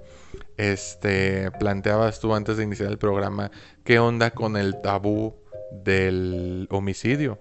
este, 0.57 1.51
planteabas 1.53 2.21
tú 2.21 2.35
antes 2.35 2.57
de 2.57 2.65
iniciar 2.65 2.91
el 2.91 2.99
programa, 2.99 3.51
¿qué 3.85 3.99
onda 3.99 4.31
con 4.31 4.57
el 4.57 4.81
tabú 4.81 5.35
del 5.73 6.69
homicidio? 6.71 7.41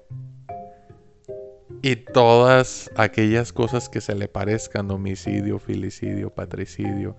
y 1.86 1.98
todas 1.98 2.89
aquellas 2.95 3.51
cosas 3.51 3.89
que 3.89 4.00
se 4.00 4.15
le 4.15 4.29
parezcan, 4.29 4.89
homicidio, 4.89 5.60
filicidio, 5.60 6.29
patricidio, 6.29 7.17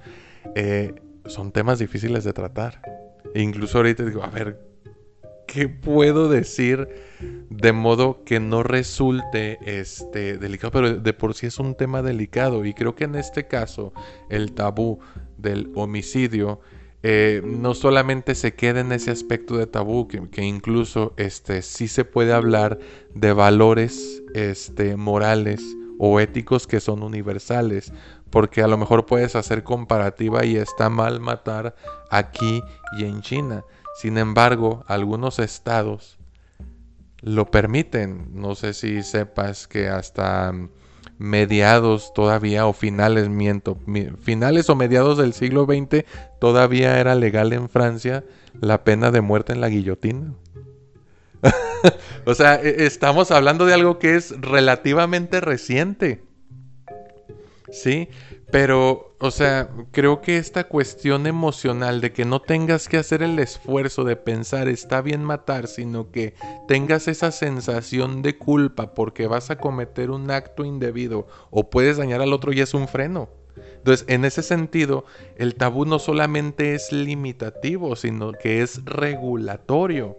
eh, 0.55 0.95
son 1.27 1.53
temas 1.53 1.79
difíciles 1.79 2.25
de 2.25 2.33
tratar. 2.33 2.81
Incluso 3.35 3.77
ahorita 3.77 4.05
digo, 4.05 4.25
a 4.25 4.31
ver, 4.31 4.59
¿qué 5.55 5.69
puedo 5.69 6.29
decir 6.29 6.89
de 7.49 7.73
modo 7.73 8.25
que 8.25 8.41
no 8.41 8.65
resulte 8.65 9.59
este 9.65 10.37
delicado? 10.37 10.73
Pero 10.73 10.95
de 10.97 11.13
por 11.13 11.35
sí 11.35 11.47
es 11.47 11.61
un 11.61 11.77
tema 11.77 12.03
delicado 12.03 12.65
y 12.65 12.75
creo 12.75 12.97
que 12.97 13.05
en 13.05 13.15
este 13.15 13.47
caso 13.47 13.93
el 14.29 14.53
tabú 14.53 14.99
del 15.39 15.71
homicidio 15.77 16.61
eh, 17.05 17.41
no 17.45 17.75
solamente 17.75 18.35
se 18.35 18.55
queda 18.55 18.81
en 18.81 18.91
ese 18.91 19.13
aspecto 19.13 19.57
de 19.57 19.67
tabú, 19.67 20.09
que, 20.09 20.43
incluso 20.43 21.13
este, 21.19 21.63
sí 21.63 21.87
se 21.87 22.05
puede 22.05 22.33
hablar 22.33 22.81
de 23.15 23.33
valores 23.33 24.23
este, 24.35 24.97
morales 24.97 25.63
o 25.99 26.19
éticos 26.19 26.67
que 26.67 26.81
son 26.81 27.05
universales, 27.05 27.93
porque 28.31 28.63
a 28.63 28.67
lo 28.67 28.77
mejor 28.77 29.07
puedes 29.07 29.37
hacer 29.37 29.63
comparativa 29.63 30.45
y 30.45 30.57
está 30.57 30.91
mal 30.91 31.21
matar 31.21 31.77
aquí 32.11 32.61
y 32.99 33.05
en 33.05 33.21
China. 33.21 33.65
Sin 33.95 34.19
embargo, 34.19 34.85
algunos 34.89 35.39
estados 35.39 36.19
lo 37.21 37.51
permiten. 37.51 38.29
No 38.33 38.55
sé 38.55 38.75
si 38.75 39.03
sepas 39.03 39.67
que 39.67 39.89
hasta 39.89 40.53
mediados 41.19 42.13
todavía 42.13 42.67
o 42.67 42.73
finales, 42.73 43.29
miento, 43.29 43.79
finales 44.21 44.69
o 44.69 44.77
mediados 44.77 45.19
del 45.19 45.33
siglo 45.33 45.65
XX 45.65 46.05
todavía 46.41 46.99
era 46.99 47.15
legal 47.15 47.53
en 47.53 47.69
Francia 47.69 48.25
la 48.61 48.85
pena 48.85 49.11
de 49.11 49.21
muerte 49.21 49.53
en 49.53 49.61
la 49.61 49.69
guillotina. 49.69 50.35
o 52.25 52.35
sea, 52.35 52.57
e, 52.57 52.85
estamos 52.87 53.31
hablando 53.31 53.67
de 53.67 53.75
algo 53.75 53.99
que 53.99 54.17
es 54.17 54.39
relativamente 54.41 55.41
reciente. 55.41 56.23
¿Sí? 57.71 58.09
Pero, 58.55 59.17
o 59.19 59.33
sea, 59.33 59.69
creo 59.91 60.21
que 60.21 60.37
esta 60.37 60.69
cuestión 60.69 61.27
emocional 61.27 62.01
de 62.01 62.13
que 62.13 62.25
no 62.25 62.41
tengas 62.41 62.89
que 62.89 62.99
hacer 62.99 63.21
el 63.25 63.37
esfuerzo 63.41 64.05
de 64.05 64.15
pensar 64.15 64.69
está 64.69 65.01
bien 65.01 65.25
matar, 65.25 65.67
sino 65.67 66.13
que 66.13 66.35
tengas 66.69 67.09
esa 67.09 67.33
sensación 67.33 68.23
de 68.23 68.39
culpa 68.39 68.95
porque 68.95 69.27
vas 69.27 69.51
a 69.51 69.59
cometer 69.59 70.13
un 70.13 70.31
acto 70.31 70.65
indebido 70.65 71.27
o 71.51 71.69
puedes 71.69 71.97
dañar 71.97 72.21
al 72.21 72.33
otro 72.33 72.53
y 72.53 72.61
es 72.61 72.75
un 72.75 72.87
freno. 72.87 73.29
Entonces, 73.79 74.07
en 74.09 74.25
ese 74.25 74.45
sentido, 74.45 75.05
el 75.37 75.57
tabú 75.57 75.85
no 75.85 75.99
solamente 75.99 76.77
es 76.77 76.93
limitativo, 76.93 77.97
sino 77.97 78.31
que 78.31 78.63
es 78.63 78.85
regulatorio. 78.85 80.17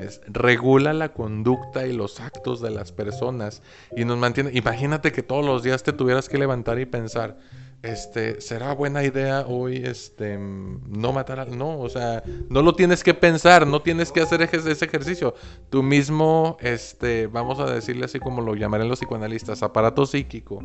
Es, 0.00 0.22
regula 0.28 0.94
la 0.94 1.12
conducta 1.12 1.86
y 1.86 1.92
los 1.92 2.20
actos 2.20 2.62
de 2.62 2.70
las 2.70 2.92
personas 2.92 3.62
y 3.94 4.06
nos 4.06 4.16
mantiene. 4.16 4.50
Imagínate 4.54 5.12
que 5.12 5.22
todos 5.22 5.44
los 5.44 5.62
días 5.62 5.82
te 5.82 5.92
tuvieras 5.92 6.30
que 6.30 6.38
levantar 6.38 6.78
y 6.78 6.86
pensar, 6.86 7.38
este, 7.82 8.40
será 8.40 8.74
buena 8.74 9.04
idea 9.04 9.46
hoy, 9.46 9.76
este, 9.84 10.38
no 10.38 11.12
matar 11.12 11.40
al, 11.40 11.56
no, 11.56 11.78
o 11.78 11.88
sea, 11.88 12.22
no 12.48 12.62
lo 12.62 12.74
tienes 12.74 13.04
que 13.04 13.14
pensar, 13.14 13.66
no 13.66 13.82
tienes 13.82 14.12
que 14.12 14.20
hacer 14.20 14.42
ese 14.42 14.84
ejercicio. 14.84 15.34
Tú 15.70 15.82
mismo, 15.82 16.56
este, 16.60 17.26
vamos 17.26 17.60
a 17.60 17.66
decirle 17.66 18.06
así 18.06 18.18
como 18.18 18.42
lo 18.42 18.54
llamarán 18.54 18.88
los 18.88 19.00
psicoanalistas, 19.00 19.62
aparato 19.62 20.06
psíquico 20.06 20.62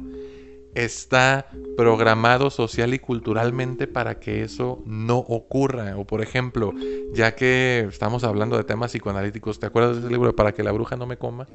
está 0.76 1.48
programado 1.76 2.50
social 2.50 2.94
y 2.94 3.00
culturalmente 3.00 3.88
para 3.88 4.20
que 4.20 4.44
eso 4.44 4.82
no 4.86 5.18
ocurra. 5.18 5.98
O 5.98 6.06
por 6.06 6.22
ejemplo, 6.22 6.74
ya 7.14 7.36
que 7.36 7.88
estamos 7.90 8.24
hablando 8.24 8.58
de 8.58 8.64
temas 8.64 8.92
psicoanalíticos, 8.92 9.60
¿te 9.60 9.68
acuerdas 9.68 9.96
de 9.96 10.02
ese 10.02 10.10
libro 10.10 10.36
Para 10.36 10.54
que 10.54 10.64
la 10.64 10.72
bruja 10.72 10.96
no 10.96 11.06
me 11.06 11.18
coma? 11.18 11.48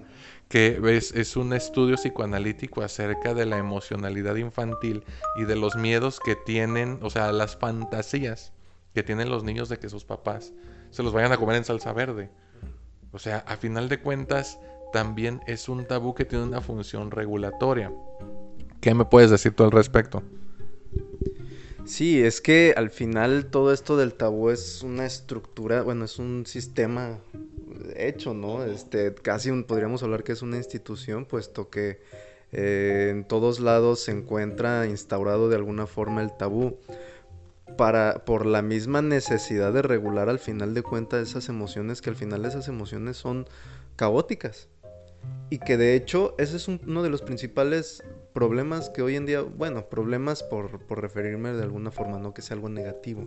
Que 0.48 0.80
es, 0.96 1.12
es 1.12 1.36
un 1.36 1.52
estudio 1.52 1.96
psicoanalítico 1.96 2.82
acerca 2.82 3.34
de 3.34 3.46
la 3.46 3.58
emocionalidad 3.58 4.36
infantil 4.36 5.04
y 5.36 5.44
de 5.44 5.56
los 5.56 5.76
miedos 5.76 6.20
que 6.20 6.36
tienen, 6.36 6.98
o 7.02 7.10
sea, 7.10 7.32
las 7.32 7.56
fantasías 7.56 8.52
que 8.94 9.02
tienen 9.02 9.28
los 9.28 9.44
niños 9.44 9.68
de 9.68 9.78
que 9.78 9.88
sus 9.88 10.04
papás 10.04 10.52
se 10.90 11.02
los 11.02 11.12
vayan 11.12 11.32
a 11.32 11.36
comer 11.36 11.56
en 11.56 11.64
salsa 11.64 11.92
verde. 11.92 12.30
O 13.12 13.18
sea, 13.18 13.38
a 13.46 13.56
final 13.56 13.88
de 13.88 14.00
cuentas, 14.00 14.58
también 14.92 15.40
es 15.46 15.68
un 15.68 15.86
tabú 15.86 16.14
que 16.14 16.24
tiene 16.24 16.44
una 16.44 16.60
función 16.60 17.10
regulatoria. 17.10 17.92
¿Qué 18.86 18.94
me 18.94 19.04
puedes 19.04 19.32
decir 19.32 19.52
tú 19.52 19.64
al 19.64 19.72
respecto? 19.72 20.22
Sí, 21.84 22.22
es 22.22 22.40
que 22.40 22.72
al 22.76 22.90
final 22.90 23.46
todo 23.46 23.72
esto 23.72 23.96
del 23.96 24.14
tabú 24.14 24.50
es 24.50 24.84
una 24.84 25.04
estructura, 25.04 25.82
bueno, 25.82 26.04
es 26.04 26.20
un 26.20 26.46
sistema 26.46 27.18
hecho, 27.96 28.32
¿no? 28.32 28.64
Este, 28.64 29.12
casi 29.12 29.50
podríamos 29.64 30.04
hablar 30.04 30.22
que 30.22 30.30
es 30.30 30.42
una 30.42 30.56
institución, 30.56 31.24
puesto 31.24 31.68
que 31.68 32.00
eh, 32.52 33.08
en 33.10 33.24
todos 33.24 33.58
lados 33.58 34.04
se 34.04 34.12
encuentra 34.12 34.86
instaurado 34.86 35.48
de 35.48 35.56
alguna 35.56 35.88
forma 35.88 36.22
el 36.22 36.30
tabú. 36.36 36.78
Para, 37.76 38.24
por 38.24 38.46
la 38.46 38.62
misma 38.62 39.02
necesidad 39.02 39.72
de 39.72 39.82
regular 39.82 40.28
al 40.28 40.38
final 40.38 40.74
de 40.74 40.82
cuentas 40.84 41.28
esas 41.28 41.48
emociones, 41.48 42.02
que 42.02 42.10
al 42.10 42.16
final 42.16 42.44
esas 42.44 42.68
emociones 42.68 43.16
son 43.16 43.48
caóticas. 43.96 44.68
Y 45.48 45.58
que 45.58 45.76
de 45.76 45.94
hecho 45.94 46.34
ese 46.38 46.56
es 46.56 46.66
uno 46.68 47.02
de 47.02 47.10
los 47.10 47.22
principales 47.22 48.02
problemas 48.36 48.90
que 48.90 49.00
hoy 49.00 49.16
en 49.16 49.24
día, 49.24 49.40
bueno, 49.40 49.88
problemas 49.88 50.42
por, 50.42 50.80
por, 50.80 51.00
referirme 51.00 51.52
de 51.52 51.62
alguna 51.62 51.90
forma, 51.90 52.18
no 52.18 52.34
que 52.34 52.42
sea 52.42 52.54
algo 52.54 52.68
negativo, 52.68 53.26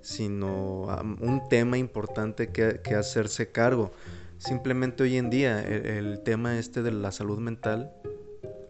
sino 0.00 0.86
un 1.20 1.42
tema 1.50 1.76
importante 1.76 2.48
que, 2.48 2.80
que, 2.82 2.94
hacerse 2.94 3.50
cargo. 3.50 3.92
Simplemente 4.38 5.02
hoy 5.02 5.18
en 5.18 5.28
día 5.28 5.60
el, 5.60 6.20
tema 6.20 6.58
este 6.58 6.82
de 6.82 6.92
la 6.92 7.12
salud 7.12 7.38
mental 7.38 7.92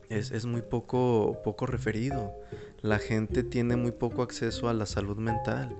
es, 0.08 0.32
es, 0.32 0.46
muy 0.46 0.62
poco, 0.62 1.40
poco 1.44 1.66
referido. 1.66 2.34
La 2.80 2.99
gente 2.99 3.42
tiene 3.42 3.76
muy 3.76 3.92
poco 3.92 4.23
acceso 4.23 4.68
a 4.68 4.75
la 4.75 4.87
salud 4.87 5.16
mental 5.16 5.76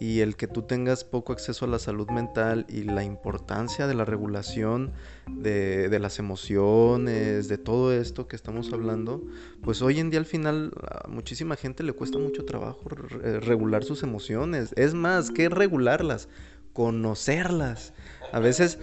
y 0.00 0.20
el 0.20 0.34
que 0.36 0.46
tú 0.46 0.62
tengas 0.62 1.04
poco 1.04 1.34
acceso 1.34 1.66
a 1.66 1.68
la 1.68 1.78
salud 1.78 2.08
mental 2.08 2.64
y 2.70 2.84
la 2.84 3.04
importancia 3.04 3.86
de 3.86 3.94
la 3.94 4.06
regulación 4.06 4.92
de, 5.28 5.98
las 6.00 6.18
emociones, 6.18 7.48
de 7.48 7.58
todo 7.58 7.92
esto 7.92 8.26
que 8.26 8.34
estamos 8.34 8.72
hablando, 8.72 9.22
pues 9.62 9.82
hoy 9.82 10.00
en 10.00 10.08
día 10.08 10.18
al 10.18 10.24
final 10.24 10.72
a 10.90 11.06
muchísima 11.08 11.56
gente 11.56 11.82
le 11.82 11.92
cuesta 11.92 12.18
mucho 12.18 12.46
trabajo 12.46 12.88
regular 12.88 13.84
sus 13.84 14.02
emociones. 14.02 14.72
Es 14.76 14.94
más, 14.94 15.30
que 15.30 15.50
regularlas, 15.50 16.30
conocerlas. 16.72 17.92
A 18.32 18.40
veces, 18.40 18.78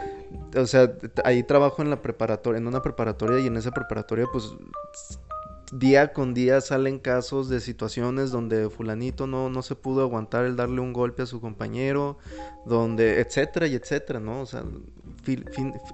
o 0.56 0.68
sea, 0.68 0.94
ahí 1.24 1.42
trabajo 1.42 1.82
en 1.82 1.90
la 1.90 2.04
preparatoria, 2.04 2.60
en 2.60 2.68
una 2.68 2.84
preparatoria 2.84 3.40
y 3.40 3.48
en 3.48 3.58
esa 3.58 3.72
preparatoria 3.72 4.28
pues 4.32 4.56
día 5.72 6.14
con 6.14 6.34
día 6.34 6.62
salen 6.62 7.00
casos 7.00 7.50
de 7.50 7.60
situaciones 7.60 8.32
donde 8.32 8.70
fulanito 8.70 9.28
no, 9.28 9.50
no 9.50 9.62
se 9.62 9.76
pudo 9.76 10.02
aguantar 10.02 10.46
el 10.46 10.56
darle 10.56 10.80
un 10.80 10.94
golpe 10.94 11.24
a 11.24 11.26
su 11.26 11.42
compañero, 11.42 12.18
donde, 12.66 13.20
etcétera 13.20 13.68
y 13.68 13.76
etcétera, 13.76 14.20
¿no? 14.20 14.42
O 14.42 14.46
sea, 14.46 14.64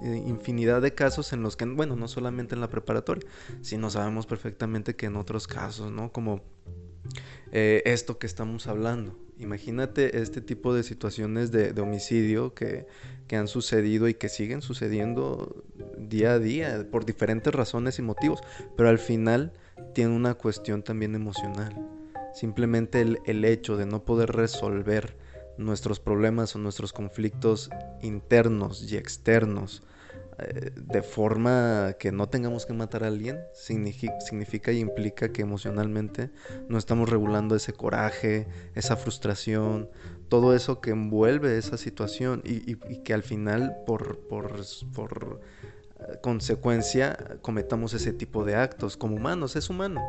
infinidad 0.03 0.81
de 0.81 0.93
casos 0.93 1.33
en 1.33 1.41
los 1.41 1.55
que, 1.55 1.65
bueno, 1.65 1.95
no 1.95 2.07
solamente 2.07 2.53
en 2.53 2.61
la 2.61 2.69
preparatoria, 2.69 3.27
sino 3.61 3.89
sabemos 3.89 4.27
perfectamente 4.27 4.95
que 4.95 5.07
en 5.07 5.15
otros 5.15 5.47
casos, 5.47 5.91
¿no? 5.91 6.11
Como 6.11 6.41
eh, 7.51 7.81
esto 7.85 8.19
que 8.19 8.27
estamos 8.27 8.67
hablando. 8.67 9.17
Imagínate 9.39 10.21
este 10.21 10.41
tipo 10.41 10.73
de 10.75 10.83
situaciones 10.83 11.51
de, 11.51 11.73
de 11.73 11.81
homicidio 11.81 12.53
que, 12.53 12.85
que, 13.27 13.35
han 13.35 13.47
sucedido 13.47 14.07
y 14.07 14.13
que 14.13 14.29
siguen 14.29 14.61
sucediendo 14.61 15.63
día 15.97 16.33
a 16.33 16.39
día 16.39 16.87
por 16.91 17.05
diferentes 17.05 17.53
razones 17.53 17.97
y 17.97 18.03
motivos, 18.03 18.41
pero 18.77 18.89
al 18.89 18.99
final 18.99 19.51
tiene 19.93 20.15
una 20.15 20.33
cuestión 20.35 20.83
también 20.83 21.15
emocional. 21.15 21.75
Simplemente 22.33 23.01
el, 23.01 23.45
hecho 23.45 23.77
de 23.77 23.85
no 23.85 24.03
poder 24.03 24.31
resolver 24.31 25.17
nuestros 25.57 25.99
problemas 25.99 26.55
o 26.55 26.59
nuestros 26.59 26.93
conflictos 26.93 27.69
internos 28.01 28.91
y 28.91 28.97
externos 28.97 29.83
eh, 30.39 30.71
de 30.75 31.03
forma 31.03 31.93
que 31.99 32.11
no 32.11 32.27
tengamos 32.27 32.65
que 32.65 32.73
matar 32.73 33.03
a 33.03 33.07
alguien, 33.07 33.39
significa, 33.53 34.71
y 34.71 34.79
implica 34.79 35.31
que 35.31 35.43
emocionalmente 35.43 36.31
no 36.69 36.79
estamos 36.79 37.07
regulando 37.07 37.55
ese 37.55 37.73
coraje, 37.73 38.47
esa 38.73 38.97
frustración, 38.97 39.89
todo 40.29 40.55
eso 40.55 40.81
que 40.81 40.89
envuelve 40.89 41.59
esa 41.59 41.77
situación 41.77 42.41
y, 42.43 42.77
que 43.03 43.13
al 43.13 43.21
final 43.21 43.77
por, 43.85 44.21
por 44.27 45.39
consecuencia 46.21 47.17
cometamos 47.41 47.93
ese 47.93 48.13
tipo 48.13 48.45
de 48.45 48.55
actos 48.55 48.97
como 48.97 49.15
humanos, 49.15 49.55
es 49.55 49.69
humano. 49.69 50.01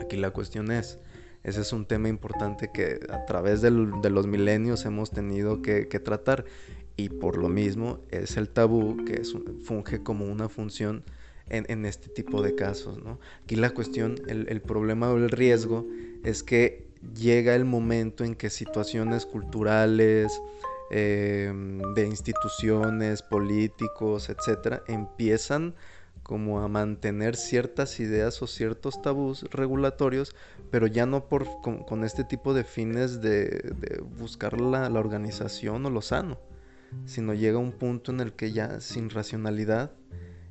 Aquí 0.00 0.16
la 0.16 0.30
cuestión 0.30 0.70
es, 0.70 0.98
ese 1.44 1.60
es 1.60 1.72
un 1.72 1.86
tema 1.86 2.08
importante 2.08 2.70
que 2.72 3.00
a 3.10 3.24
través 3.26 3.60
de 3.62 3.70
los 3.70 4.26
milenios 4.26 4.84
hemos 4.84 5.10
tenido 5.10 5.60
que, 5.62 5.84
tratar 5.84 6.44
y 6.96 7.08
por 7.08 7.36
lo 7.36 7.48
mismo 7.48 8.00
es 8.10 8.36
el 8.36 8.48
tabú 8.48 9.04
que 9.04 9.22
funge 9.62 10.02
como 10.02 10.26
una 10.26 10.48
función 10.48 11.04
en, 11.48 11.84
este 11.84 12.08
tipo 12.08 12.42
de 12.42 12.54
casos. 12.54 12.98
Aquí 13.44 13.56
la 13.56 13.70
cuestión, 13.70 14.16
el 14.28 14.60
problema 14.62 15.10
o 15.10 15.16
el 15.16 15.30
riesgo 15.30 15.86
es 16.24 16.42
que 16.42 16.92
llega 17.14 17.54
el 17.54 17.64
momento 17.64 18.24
en 18.24 18.34
que 18.34 18.50
situaciones 18.50 19.26
culturales, 19.26 20.40
Em, 20.94 21.78
de 21.94 22.06
instituciones, 22.06 23.22
políticos, 23.22 24.28
etcétera, 24.28 24.82
empiezan 24.86 25.74
como 26.22 26.60
a 26.60 26.68
mantener 26.68 27.34
ciertas 27.34 27.98
ideas 27.98 28.42
o 28.42 28.46
ciertos 28.46 29.00
tabús 29.00 29.44
regulatorios, 29.44 30.36
pero 30.70 30.86
ya 30.86 31.06
no 31.06 31.30
por, 31.30 31.46
con, 31.62 32.04
este 32.04 32.24
tipo 32.24 32.52
de 32.52 32.64
fines 32.64 33.22
de, 33.22 33.72
buscar 34.18 34.60
la, 34.60 34.90
la, 34.90 35.00
organización 35.00 35.86
o 35.86 35.90
lo 35.90 36.02
sano, 36.02 36.38
sino 37.06 37.32
llega 37.32 37.56
un 37.56 37.72
punto 37.72 38.12
en 38.12 38.20
el 38.20 38.34
que 38.34 38.52
ya 38.52 38.80
sin 38.80 39.08
racionalidad 39.08 39.92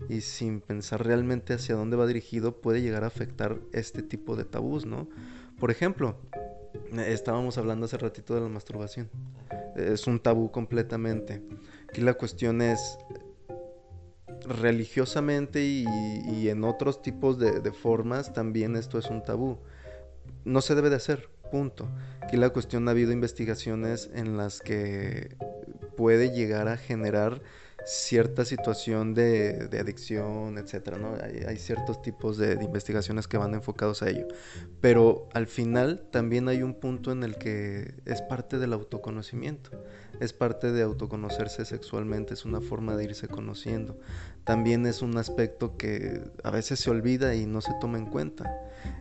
y 0.09 0.21
sin 0.21 0.59
pensar 0.59 1.05
realmente 1.05 1.53
hacia 1.53 1.75
dónde 1.75 1.97
va 1.97 2.07
dirigido 2.07 2.61
puede 2.61 2.81
llegar 2.81 3.03
a 3.03 3.07
afectar 3.07 3.59
este 3.73 4.01
tipo 4.01 4.35
de 4.35 4.45
tabús, 4.45 4.87
¿no? 4.87 5.07
Por 5.59 5.69
ejemplo, 5.69 6.15
estábamos 6.97 7.57
hablando 7.57 7.85
hace 7.85 7.97
ratito 7.97 8.35
de 8.35 8.41
la 8.41 8.49
masturbación. 8.49 9.09
Es 9.75 10.07
un 10.07 10.19
tabú 10.19 10.51
completamente. 10.51 11.41
Aquí 11.89 12.01
la 12.01 12.13
cuestión 12.13 12.61
es 12.61 12.97
religiosamente 14.45 15.63
y, 15.63 16.49
en 16.49 16.63
otros 16.63 17.01
tipos 17.01 17.37
de, 17.37 17.71
formas 17.71 18.33
también 18.33 18.75
esto 18.75 18.97
es 18.97 19.09
un 19.09 19.23
tabú. 19.23 19.57
No 20.45 20.61
se 20.61 20.75
debe 20.75 20.89
de 20.89 20.95
hacer, 20.95 21.29
punto. 21.51 21.89
Aquí 22.21 22.37
la 22.37 22.49
cuestión 22.49 22.87
ha 22.87 22.91
habido 22.91 23.11
investigaciones 23.11 24.09
en 24.13 24.37
las 24.37 24.59
que 24.59 25.35
puede 25.97 26.31
llegar 26.31 26.67
a 26.67 26.77
generar 26.77 27.41
cierta 27.85 28.45
situación 28.45 29.13
de, 29.13 29.69
adicción, 29.79 30.57
etcétera, 30.57 30.97
¿no? 30.97 31.13
Hay, 31.47 31.57
ciertos 31.57 32.01
tipos 32.01 32.37
de, 32.37 32.53
investigaciones 32.61 33.27
que 33.27 33.37
van 33.37 33.53
enfocados 33.53 34.01
a 34.01 34.09
ello. 34.09 34.27
Pero 34.79 35.29
al 35.33 35.47
final 35.47 36.07
también 36.11 36.47
hay 36.47 36.63
un 36.63 36.73
punto 36.73 37.11
en 37.11 37.23
el 37.23 37.35
que 37.37 37.93
es 38.05 38.21
parte 38.21 38.59
del 38.59 38.73
autoconocimiento, 38.73 39.71
es 40.19 40.33
parte 40.33 40.71
de 40.71 40.83
autoconocerse 40.83 41.65
sexualmente, 41.65 42.33
es 42.33 42.45
una 42.45 42.61
forma 42.61 42.95
de 42.95 43.05
irse 43.05 43.27
conociendo. 43.27 43.99
También 44.43 44.85
es 44.85 45.01
un 45.01 45.17
aspecto 45.17 45.77
que 45.77 46.21
a 46.43 46.51
veces 46.51 46.79
se 46.79 46.89
olvida 46.89 47.35
y 47.35 47.45
no 47.45 47.61
se 47.61 47.73
toma 47.79 47.97
en 47.97 48.07
cuenta. 48.07 48.51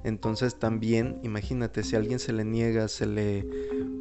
Entonces 0.04 0.58
también, 0.58 1.18
imagínate, 1.22 1.82
si 1.82 1.96
a 1.96 1.98
alguien 1.98 2.18
se 2.18 2.32
le 2.32 2.44
niega, 2.44 2.88
se 2.88 3.06
le 3.06 3.46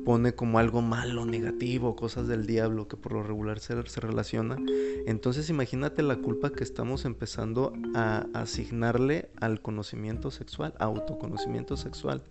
pone 0.05 0.33
como 0.33 0.59
algo 0.59 0.81
malo, 0.81 1.25
negativo, 1.25 1.95
cosas 1.95 2.27
del 2.27 2.45
diablo 2.45 2.87
que 2.87 2.97
por 2.97 3.13
lo 3.13 3.23
regular 3.23 3.59
se, 3.59 3.81
se 3.87 4.01
relaciona, 4.01 4.57
entonces 5.05 5.49
imagínate 5.49 6.03
la 6.03 6.17
culpa 6.17 6.51
que 6.51 6.63
estamos 6.63 7.05
empezando 7.05 7.73
a 7.95 8.25
asignarle 8.33 9.29
al 9.39 9.61
conocimiento 9.61 10.31
sexual, 10.31 10.73
autoconocimiento 10.79 11.77
sexual. 11.77 12.21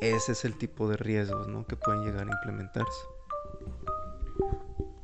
Ese 0.00 0.32
es 0.32 0.44
el 0.44 0.56
tipo 0.56 0.88
de 0.88 0.96
riesgos 0.96 1.48
¿no? 1.48 1.66
que 1.66 1.76
pueden 1.76 2.04
llegar 2.04 2.28
a 2.28 2.32
implementarse. 2.32 3.00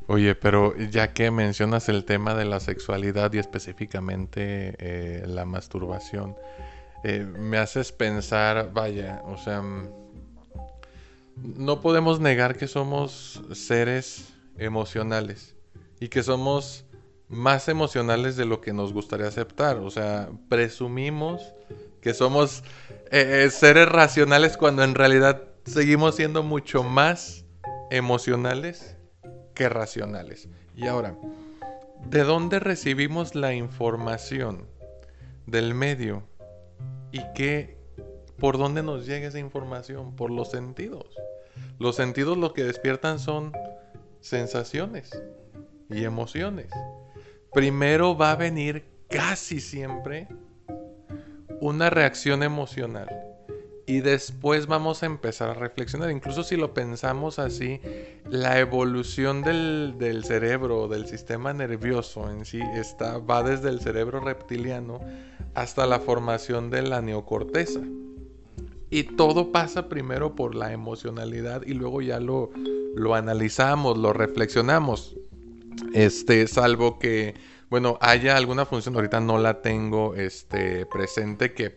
Oye, 0.06 0.34
pero 0.34 0.76
ya 0.76 1.14
que 1.14 1.30
mencionas 1.30 1.88
el 1.88 2.04
tema 2.04 2.34
de 2.34 2.44
la 2.44 2.60
sexualidad 2.60 3.32
y 3.32 3.38
específicamente 3.38 4.76
eh, 4.78 5.24
la 5.26 5.46
masturbación, 5.46 6.36
eh, 7.04 7.24
me 7.24 7.56
haces 7.56 7.90
pensar, 7.90 8.70
vaya, 8.74 9.22
o 9.24 9.38
sea, 9.38 9.62
mm, 9.62 9.88
no 11.36 11.80
podemos 11.80 12.20
negar 12.20 12.56
que 12.56 12.68
somos 12.68 13.42
seres 13.52 14.34
emocionales 14.58 15.53
y 16.04 16.08
que 16.08 16.22
somos 16.22 16.84
más 17.28 17.66
emocionales 17.70 18.36
de 18.36 18.44
lo 18.44 18.60
que 18.60 18.74
nos 18.74 18.92
gustaría 18.92 19.26
aceptar. 19.26 19.78
O 19.78 19.88
sea, 19.88 20.28
presumimos 20.50 21.54
que 22.02 22.12
somos 22.12 22.62
eh, 23.10 23.48
seres 23.50 23.88
racionales 23.88 24.58
cuando 24.58 24.84
en 24.84 24.94
realidad 24.94 25.44
seguimos 25.64 26.16
siendo 26.16 26.42
mucho 26.42 26.82
más 26.82 27.46
emocionales 27.90 28.98
que 29.54 29.70
racionales. 29.70 30.46
Y 30.76 30.88
ahora, 30.88 31.16
¿de 32.04 32.22
dónde 32.22 32.60
recibimos 32.60 33.34
la 33.34 33.54
información 33.54 34.66
del 35.46 35.72
medio 35.72 36.22
¿Y 37.12 37.20
qué, 37.34 37.78
por 38.38 38.58
dónde 38.58 38.82
nos 38.82 39.06
llega 39.06 39.28
esa 39.28 39.38
información? 39.38 40.16
Por 40.16 40.30
los 40.30 40.50
sentidos. 40.50 41.06
Los 41.78 41.96
sentidos 41.96 42.36
lo 42.36 42.52
que 42.52 42.64
despiertan 42.64 43.18
son 43.18 43.52
sensaciones 44.20 45.10
y 45.90 46.04
emociones. 46.04 46.68
Primero 47.52 48.16
va 48.16 48.32
a 48.32 48.36
venir 48.36 48.84
casi 49.08 49.60
siempre 49.60 50.28
una 51.60 51.90
reacción 51.90 52.42
emocional 52.42 53.08
y 53.86 54.00
después 54.00 54.66
vamos 54.66 55.02
a 55.02 55.06
empezar 55.06 55.50
a 55.50 55.54
reflexionar. 55.54 56.10
Incluso 56.10 56.42
si 56.42 56.56
lo 56.56 56.72
pensamos 56.72 57.38
así, 57.38 57.80
la 58.28 58.58
evolución 58.58 59.42
del, 59.42 59.96
del 59.98 60.24
cerebro, 60.24 60.88
del 60.88 61.06
sistema 61.06 61.52
nervioso 61.52 62.30
en 62.30 62.44
sí, 62.44 62.60
está, 62.74 63.18
va 63.18 63.42
desde 63.42 63.68
el 63.68 63.80
cerebro 63.80 64.20
reptiliano 64.20 65.00
hasta 65.54 65.86
la 65.86 66.00
formación 66.00 66.70
de 66.70 66.82
la 66.82 67.02
neocorteza. 67.02 67.80
Y 68.90 69.02
todo 69.02 69.50
pasa 69.52 69.88
primero 69.88 70.34
por 70.34 70.54
la 70.54 70.72
emocionalidad 70.72 71.62
y 71.66 71.74
luego 71.74 72.00
ya 72.00 72.20
lo, 72.20 72.50
lo 72.94 73.14
analizamos, 73.14 73.98
lo 73.98 74.12
reflexionamos. 74.12 75.16
Este, 75.92 76.46
salvo 76.46 76.98
que, 76.98 77.34
bueno, 77.70 77.98
haya 78.00 78.36
alguna 78.36 78.66
función, 78.66 78.94
ahorita 78.94 79.20
no 79.20 79.38
la 79.38 79.62
tengo 79.62 80.14
este, 80.14 80.86
presente, 80.86 81.54
que, 81.54 81.74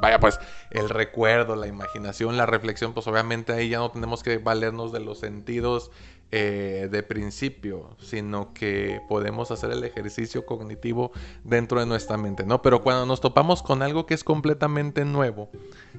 vaya 0.00 0.20
pues 0.20 0.38
el 0.70 0.88
recuerdo, 0.88 1.56
la 1.56 1.66
imaginación, 1.66 2.36
la 2.36 2.46
reflexión, 2.46 2.92
pues 2.92 3.06
obviamente 3.06 3.52
ahí 3.52 3.70
ya 3.70 3.78
no 3.78 3.90
tenemos 3.90 4.22
que 4.22 4.38
valernos 4.38 4.92
de 4.92 5.00
los 5.00 5.18
sentidos 5.18 5.90
eh, 6.32 6.88
de 6.92 7.02
principio, 7.02 7.96
sino 7.98 8.54
que 8.54 9.00
podemos 9.08 9.50
hacer 9.50 9.72
el 9.72 9.82
ejercicio 9.82 10.46
cognitivo 10.46 11.10
dentro 11.42 11.80
de 11.80 11.86
nuestra 11.86 12.16
mente, 12.16 12.46
¿no? 12.46 12.62
Pero 12.62 12.82
cuando 12.82 13.04
nos 13.04 13.20
topamos 13.20 13.64
con 13.64 13.82
algo 13.82 14.06
que 14.06 14.14
es 14.14 14.22
completamente 14.22 15.04
nuevo, 15.04 15.50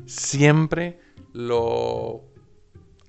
siempre 0.06 1.02
lo 1.34 2.24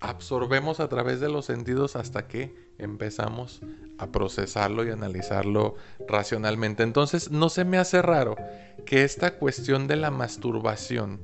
absorbemos 0.00 0.80
a 0.80 0.88
través 0.88 1.20
de 1.20 1.28
los 1.28 1.44
sentidos 1.44 1.94
hasta 1.94 2.26
que 2.26 2.71
empezamos 2.84 3.60
a 3.98 4.10
procesarlo 4.10 4.84
y 4.84 4.90
analizarlo 4.90 5.76
racionalmente. 6.08 6.82
Entonces 6.82 7.30
no 7.30 7.48
se 7.48 7.64
me 7.64 7.78
hace 7.78 8.02
raro 8.02 8.36
que 8.84 9.04
esta 9.04 9.38
cuestión 9.38 9.86
de 9.86 9.96
la 9.96 10.10
masturbación 10.10 11.20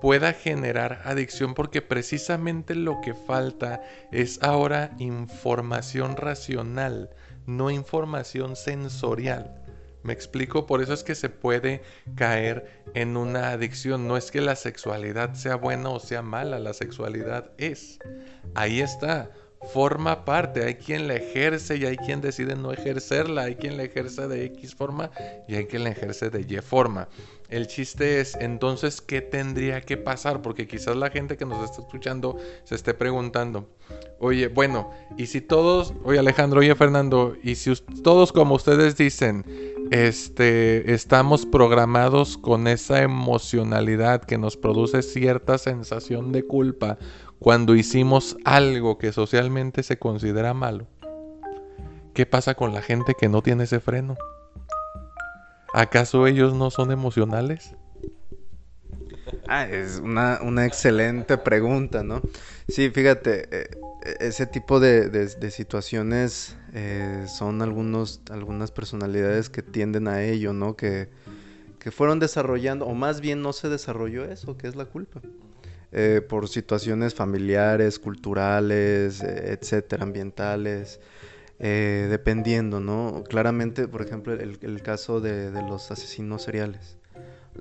pueda 0.00 0.32
generar 0.32 1.02
adicción 1.04 1.54
porque 1.54 1.82
precisamente 1.82 2.74
lo 2.74 3.00
que 3.00 3.14
falta 3.14 3.82
es 4.10 4.42
ahora 4.42 4.90
información 4.98 6.16
racional, 6.16 7.10
no 7.46 7.70
información 7.70 8.56
sensorial. 8.56 9.56
Me 10.02 10.14
explico, 10.14 10.66
por 10.66 10.80
eso 10.80 10.94
es 10.94 11.04
que 11.04 11.14
se 11.14 11.28
puede 11.28 11.82
caer 12.14 12.82
en 12.94 13.18
una 13.18 13.50
adicción. 13.50 14.08
No 14.08 14.16
es 14.16 14.30
que 14.30 14.40
la 14.40 14.56
sexualidad 14.56 15.34
sea 15.34 15.56
buena 15.56 15.90
o 15.90 16.00
sea 16.00 16.22
mala, 16.22 16.58
la 16.58 16.72
sexualidad 16.72 17.50
es. 17.58 17.98
Ahí 18.54 18.80
está 18.80 19.30
forma 19.72 20.24
parte. 20.24 20.64
Hay 20.64 20.74
quien 20.74 21.08
la 21.08 21.14
ejerce 21.14 21.76
y 21.76 21.84
hay 21.84 21.96
quien 21.96 22.20
decide 22.20 22.56
no 22.56 22.72
ejercerla. 22.72 23.42
Hay 23.42 23.56
quien 23.56 23.76
la 23.76 23.84
ejerce 23.84 24.28
de 24.28 24.44
X 24.46 24.74
forma 24.74 25.10
y 25.48 25.54
hay 25.56 25.66
quien 25.66 25.84
la 25.84 25.90
ejerce 25.90 26.30
de 26.30 26.40
Y 26.40 26.60
forma. 26.60 27.08
El 27.50 27.66
chiste 27.66 28.20
es 28.20 28.36
entonces 28.36 29.00
qué 29.00 29.20
tendría 29.20 29.80
que 29.80 29.96
pasar, 29.96 30.40
porque 30.40 30.68
quizás 30.68 30.94
la 30.94 31.10
gente 31.10 31.36
que 31.36 31.44
nos 31.44 31.64
está 31.64 31.82
escuchando 31.82 32.38
se 32.62 32.76
esté 32.76 32.94
preguntando, 32.94 33.68
oye, 34.20 34.46
bueno, 34.46 34.92
y 35.18 35.26
si 35.26 35.40
todos, 35.40 35.92
oye 36.04 36.20
Alejandro, 36.20 36.60
oye 36.60 36.76
Fernando, 36.76 37.36
y 37.42 37.56
si 37.56 37.74
todos 38.04 38.32
como 38.32 38.54
ustedes 38.54 38.96
dicen, 38.96 39.44
este, 39.90 40.94
estamos 40.94 41.44
programados 41.44 42.38
con 42.38 42.68
esa 42.68 43.02
emocionalidad 43.02 44.22
que 44.22 44.38
nos 44.38 44.56
produce 44.56 45.02
cierta 45.02 45.58
sensación 45.58 46.30
de 46.30 46.44
culpa 46.44 46.98
cuando 47.40 47.74
hicimos 47.74 48.36
algo 48.44 48.98
que 48.98 49.12
socialmente 49.12 49.82
se 49.82 49.98
considera 49.98 50.52
malo, 50.52 50.86
¿qué 52.12 52.26
pasa 52.26 52.54
con 52.54 52.74
la 52.74 52.82
gente 52.82 53.14
que 53.18 53.30
no 53.30 53.42
tiene 53.42 53.64
ese 53.64 53.80
freno? 53.80 54.16
¿Acaso 55.72 56.26
ellos 56.26 56.52
no 56.52 56.70
son 56.70 56.92
emocionales? 56.92 57.74
Ah, 59.48 59.64
es 59.64 60.00
una, 60.00 60.66
excelente 60.66 61.38
pregunta, 61.38 62.02
¿no? 62.02 62.20
Sí, 62.68 62.90
fíjate, 62.90 63.48
eh, 63.50 63.70
ese 64.20 64.46
tipo 64.46 64.78
de, 64.78 65.50
situaciones 65.50 66.56
eh, 66.74 67.24
son 67.26 67.62
algunos, 67.62 68.20
algunas 68.30 68.70
personalidades 68.70 69.48
que 69.48 69.62
tienden 69.62 70.08
a 70.08 70.22
ello, 70.22 70.52
¿no? 70.52 70.76
Que, 70.76 71.08
que 71.78 71.90
fueron 71.90 72.18
desarrollando, 72.18 72.84
o 72.84 72.92
más 72.92 73.22
bien 73.22 73.40
no 73.40 73.54
se 73.54 73.70
desarrolló 73.70 74.26
eso, 74.26 74.58
que 74.58 74.68
es 74.68 74.76
la 74.76 74.84
culpa. 74.84 75.22
Eh, 75.92 76.20
por 76.26 76.48
situaciones 76.48 77.14
familiares, 77.14 77.98
culturales, 77.98 79.22
eh, 79.22 79.58
etcétera, 79.60 80.04
ambientales, 80.04 81.00
eh, 81.58 82.06
dependiendo, 82.08 82.78
¿no? 82.78 83.24
Claramente, 83.28 83.88
por 83.88 84.02
ejemplo, 84.02 84.32
el, 84.32 84.82
caso 84.82 85.20
de, 85.20 85.50
los 85.68 85.90
asesinos 85.90 86.42
seriales. 86.42 86.96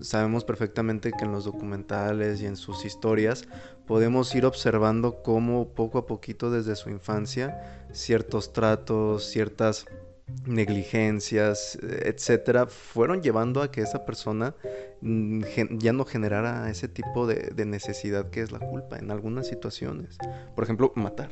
Sabemos 0.01 0.43
perfectamente 0.43 1.11
que 1.11 1.25
en 1.25 1.31
los 1.31 1.45
documentales 1.45 2.39
y 2.41 2.45
en 2.45 2.55
sus 2.55 2.85
historias 2.85 3.47
podemos 3.87 4.33
ir 4.35 4.45
observando 4.45 5.23
cómo 5.23 5.69
poco 5.69 5.97
a 5.97 6.05
poquito 6.05 6.51
desde 6.51 6.75
su 6.75 6.91
infancia 6.91 7.87
ciertos 7.91 8.53
tratos, 8.53 9.25
ciertas 9.25 9.87
negligencias, 10.45 11.77
etcétera, 11.81 12.67
fueron 12.67 13.21
llevando 13.21 13.61
a 13.61 13.71
que 13.71 13.81
esa 13.81 14.05
persona 14.05 14.55
mm, 15.01 15.43
ya 15.77 15.93
no 15.93 16.05
generara 16.05 16.69
ese 16.69 16.87
tipo 16.87 17.27
de, 17.27 17.53
necesidad 17.65 18.29
que 18.29 18.41
es 18.41 18.51
la 18.51 18.59
culpa 18.59 18.97
en 18.97 19.11
algunas 19.11 19.47
situaciones. 19.47 20.17
Por 20.55 20.63
ejemplo, 20.63 20.91
matar. 20.95 21.29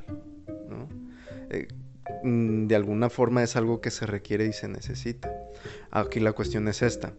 Eh, 1.50 1.68
mm, 1.72 1.87
de 2.24 2.76
alguna 2.76 3.10
forma 3.10 3.44
es 3.44 3.56
algo 3.56 3.82
que 3.82 3.92
se 3.92 4.06
requiere 4.06 4.46
y 4.46 4.54
se 4.54 4.68
necesita. 4.68 5.32
Aquí 5.92 6.20
la 6.20 6.34
cuestión 6.34 6.68
es 6.68 6.82
esta 6.82 7.14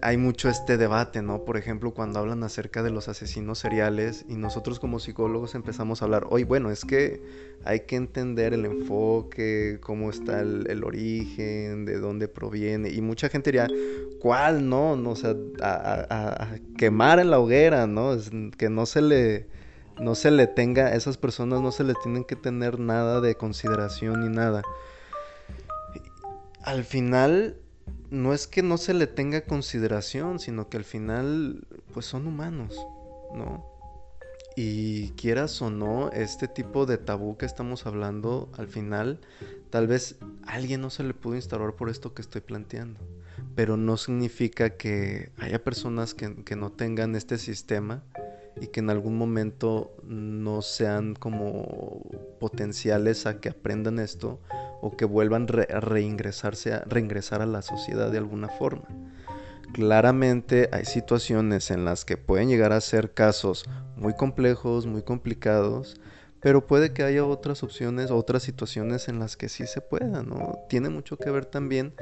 hay 0.00 0.16
mucho 0.16 0.48
este 0.48 0.76
debate, 0.76 1.22
¿no? 1.22 1.44
Por 1.44 1.56
ejemplo, 1.56 1.92
cuando 1.92 2.18
hablan 2.18 2.42
acerca 2.42 2.82
de 2.82 2.90
los 2.90 3.08
asesinos 3.08 3.58
seriales 3.58 4.24
y 4.28 4.34
nosotros 4.34 4.78
como 4.78 4.98
psicólogos 4.98 5.54
empezamos 5.54 6.02
a 6.02 6.06
hablar, 6.06 6.26
oye, 6.30 6.44
bueno, 6.44 6.70
es 6.70 6.84
que 6.84 7.22
hay 7.64 7.80
que 7.80 7.96
entender 7.96 8.54
el 8.54 8.64
enfoque, 8.64 9.78
cómo 9.80 10.10
está 10.10 10.40
el, 10.40 10.84
origen, 10.84 11.84
de 11.84 11.98
dónde 11.98 12.28
proviene, 12.28 12.90
y 12.90 13.00
mucha 13.00 13.28
gente 13.28 13.50
diría, 13.50 13.68
¿cuál 14.20 14.68
no? 14.68 14.96
no 14.96 15.10
o 15.10 15.16
sea, 15.16 15.34
a, 15.62 16.56
quemar 16.76 17.18
en 17.20 17.30
la 17.30 17.38
hoguera, 17.38 17.86
¿no? 17.86 18.16
que 18.56 18.68
no 18.68 18.86
se 18.86 19.02
le 19.02 19.61
no 20.00 20.14
se 20.14 20.30
le 20.30 20.46
tenga, 20.46 20.86
a 20.86 20.94
esas 20.94 21.16
personas 21.16 21.60
no 21.60 21.72
se 21.72 21.84
le 21.84 21.94
tienen 21.94 22.24
que 22.24 22.36
tener 22.36 22.78
nada 22.78 23.20
de 23.20 23.36
consideración 23.36 24.20
ni 24.20 24.34
nada. 24.34 24.62
Al 26.62 26.84
final, 26.84 27.56
no 28.10 28.32
es 28.32 28.46
que 28.46 28.62
no 28.62 28.78
se 28.78 28.94
le 28.94 29.06
tenga 29.06 29.42
consideración, 29.42 30.38
sino 30.38 30.68
que 30.68 30.76
al 30.76 30.84
final, 30.84 31.66
pues 31.92 32.06
son 32.06 32.26
humanos, 32.26 32.76
¿no? 33.34 33.66
Y 34.54 35.10
quieras 35.12 35.60
o 35.62 35.70
no, 35.70 36.10
este 36.10 36.46
tipo 36.46 36.84
de 36.84 36.98
tabú 36.98 37.38
que 37.38 37.46
estamos 37.46 37.86
hablando, 37.86 38.50
al 38.58 38.68
final, 38.68 39.18
tal 39.70 39.86
vez 39.86 40.16
alguien 40.46 40.82
no 40.82 40.90
se 40.90 41.04
le 41.04 41.14
pudo 41.14 41.36
instalar 41.36 41.72
por 41.74 41.88
esto 41.88 42.12
que 42.12 42.20
estoy 42.20 42.42
planteando. 42.42 43.00
Pero 43.54 43.78
no 43.78 43.96
significa 43.96 44.76
que 44.76 45.32
haya 45.38 45.64
personas 45.64 46.12
que, 46.14 46.44
que 46.44 46.54
no 46.54 46.70
tengan 46.70 47.16
este 47.16 47.38
sistema 47.38 48.04
y 48.60 48.68
que 48.68 48.80
en 48.80 48.90
algún 48.90 49.16
momento 49.16 49.96
no 50.04 50.62
sean 50.62 51.14
como 51.14 52.02
potenciales 52.38 53.26
a 53.26 53.40
que 53.40 53.48
aprendan 53.48 53.98
esto 53.98 54.40
o 54.80 54.96
que 54.96 55.04
vuelvan 55.04 55.46
a 55.70 55.80
reingresarse 55.80 56.74
a, 56.74 56.84
reingresar 56.86 57.42
a 57.42 57.46
la 57.46 57.62
sociedad 57.62 58.10
de 58.10 58.18
alguna 58.18 58.48
forma. 58.48 58.84
Claramente 59.72 60.68
hay 60.72 60.84
situaciones 60.84 61.70
en 61.70 61.84
las 61.84 62.04
que 62.04 62.18
pueden 62.18 62.48
llegar 62.48 62.72
a 62.72 62.80
ser 62.80 63.14
casos 63.14 63.64
muy 63.96 64.14
complejos, 64.14 64.86
muy 64.86 65.02
complicados, 65.02 65.96
pero 66.40 66.66
puede 66.66 66.92
que 66.92 67.04
haya 67.04 67.24
otras 67.24 67.62
opciones, 67.62 68.10
otras 68.10 68.42
situaciones 68.42 69.08
en 69.08 69.18
las 69.18 69.36
que 69.36 69.48
sí 69.48 69.66
se 69.66 69.80
pueda, 69.80 70.22
¿no? 70.22 70.58
Tiene 70.68 70.90
mucho 70.90 71.16
que 71.16 71.30
ver 71.30 71.46
también 71.46 71.94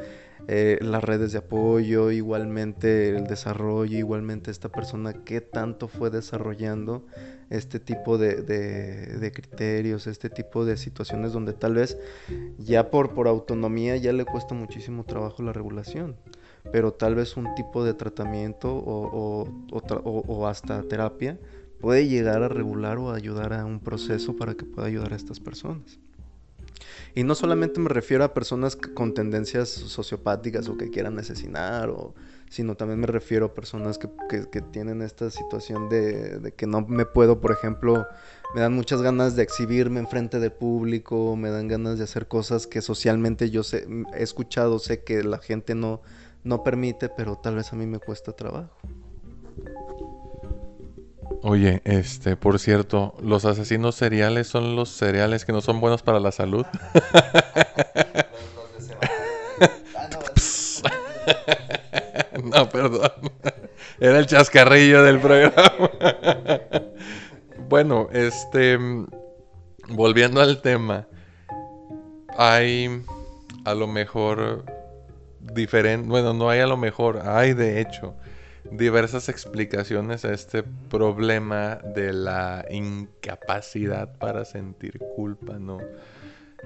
eh, 0.49 0.79
las 0.81 1.03
redes 1.05 1.33
de 1.33 1.39
apoyo, 1.39 2.11
igualmente 2.11 3.11
el 3.11 3.27
desarrollo, 3.27 3.99
igualmente 3.99 4.51
esta 4.51 4.69
persona 4.69 5.13
qué 5.13 5.41
tanto 5.41 5.89
fue 5.89 6.11
desarrollando 6.11 7.05
este 7.51 7.81
tipo 7.81 8.17
de, 8.17 9.33
criterios, 9.35 10.07
este 10.07 10.31
tipo 10.31 10.65
de 10.65 10.77
situaciones 10.77 11.33
donde 11.33 11.53
tal 11.53 11.75
vez 11.75 11.99
ya 12.59 12.91
por, 12.91 13.13
por 13.13 13.27
autonomía 13.27 13.97
ya 13.97 14.13
le 14.13 14.25
cuesta 14.25 14.55
muchísimo 14.55 15.05
trabajo 15.05 15.43
la 15.43 15.53
regulación, 15.53 16.17
pero 16.73 16.93
tal 16.93 17.17
vez 17.17 17.37
un 17.37 17.53
tipo 17.57 17.85
de 17.85 17.95
tratamiento 17.95 18.73
o, 18.73 19.47
o, 19.73 20.47
hasta 20.47 20.83
terapia 20.85 21.39
puede 21.81 22.07
llegar 22.07 22.43
a 22.43 22.49
regular 22.49 22.99
o 22.99 23.13
ayudar 23.13 23.53
a 23.53 23.65
un 23.65 23.81
proceso 23.81 24.37
para 24.37 24.55
que 24.55 24.65
pueda 24.65 24.87
ayudar 24.87 25.13
a 25.13 25.17
estas 25.17 25.41
personas. 25.41 25.99
Y 27.15 27.25
no 27.25 27.35
solamente 27.35 27.81
me 27.81 27.89
refiero 27.89 28.25
a 28.25 28.35
personas 28.35 28.77
con 28.77 29.15
tendencias 29.15 29.69
sociopáticas 29.69 30.69
o 30.69 30.77
que 30.77 30.91
quieran 30.91 31.19
asesinar 31.19 31.91
o 31.91 32.15
sino 32.51 32.75
también 32.75 32.99
me 32.99 33.07
refiero 33.07 33.47
a 33.47 33.55
personas 33.55 33.97
que, 33.97 34.09
tienen 34.73 35.03
esta 35.03 35.31
situación 35.31 35.89
de, 35.89 36.53
que 36.57 36.67
no 36.67 36.81
me 36.81 37.07
puedo, 37.07 37.41
por 37.41 37.53
ejemplo, 37.53 38.09
me 38.57 38.61
dan 38.61 38.75
muchas 38.75 39.03
ganas 39.03 39.37
de 39.37 39.45
exhibirme 39.45 40.01
en 40.01 40.09
frente 40.09 40.41
de 40.41 40.51
público, 40.51 41.37
me 41.37 41.49
dan 41.51 41.69
ganas 41.69 41.99
de 41.99 42.05
hacer 42.05 42.27
cosas 42.27 42.67
que 42.67 42.83
socialmente 42.83 43.51
yo 43.51 43.63
sé, 43.63 43.87
he 44.15 44.25
escuchado, 44.25 44.81
sé 44.81 45.05
que 45.05 45.23
la 45.23 45.39
gente 45.39 45.77
no, 45.77 46.03
no 46.43 46.65
permite, 46.65 47.09
pero 47.09 47.37
tal 47.37 47.55
vez 47.55 47.73
a 47.73 47.77
mí 47.77 47.87
me 47.87 48.01
cuesta 48.01 48.33
trabajo. 48.33 48.77
Oye, 51.43 51.81
este, 51.85 52.37
por 52.37 52.59
cierto, 52.59 53.15
los 53.23 53.45
asesinos 53.45 53.95
seriales 53.95 54.47
son 54.47 54.77
los 54.77 54.91
cereales 54.91 55.45
que 55.45 55.53
no 55.53 55.61
son 55.61 55.81
buenos 55.81 56.03
para 56.03 56.21
la 56.21 56.33
salud. 56.33 56.67
no, 62.45 62.69
perdón. 62.69 63.11
Era 63.99 64.19
el 64.19 64.27
chascarrillo 64.27 65.03
del 65.03 65.21
programa. 65.21 65.73
bueno, 67.69 68.09
este. 68.13 68.79
Volviendo 69.89 70.41
al 70.41 70.61
tema. 70.63 71.07
Hay 72.37 73.03
a 73.65 73.75
lo 73.75 73.87
mejor 73.87 74.65
diferente. 75.41 76.09
Bueno, 76.09 76.33
no 76.33 76.49
hay 76.49 76.61
a 76.61 76.67
lo 76.67 76.77
mejor. 76.77 77.23
Hay 77.27 77.55
de 77.55 77.81
hecho 77.81 78.15
diversas 78.71 79.29
explicaciones 79.29 80.25
a 80.25 80.33
este 80.33 80.63
problema 80.89 81.77
de 81.95 82.13
la 82.13 82.65
incapacidad 82.71 84.17
para 84.19 84.45
sentir 84.45 84.99
culpa, 85.17 85.59
¿no? 85.59 85.79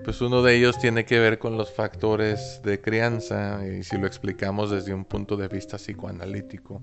Pues 0.03 0.21
uno 0.21 0.43
de 0.43 0.57
ellos 0.57 0.79
tiene 0.79 1.05
que 1.05 1.21
ver 1.21 1.39
con 1.39 1.57
los 1.57 1.73
factores 1.73 2.61
de 2.65 2.81
crianza, 2.81 3.61
y 3.67 3.85
si 3.85 3.97
lo 3.97 4.07
explicamos 4.07 4.71
desde 4.71 4.93
un 4.93 5.05
punto 5.05 5.37
de 5.37 5.47
vista 5.47 5.77
psicoanalítico. 5.77 6.83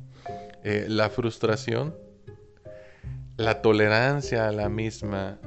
Eh, 0.64 0.86
la 0.88 1.10
frustración, 1.10 1.94
la 3.36 3.62
tolerancia 3.62 4.48
a 4.48 4.52
la 4.52 4.70
misma, 4.70 5.40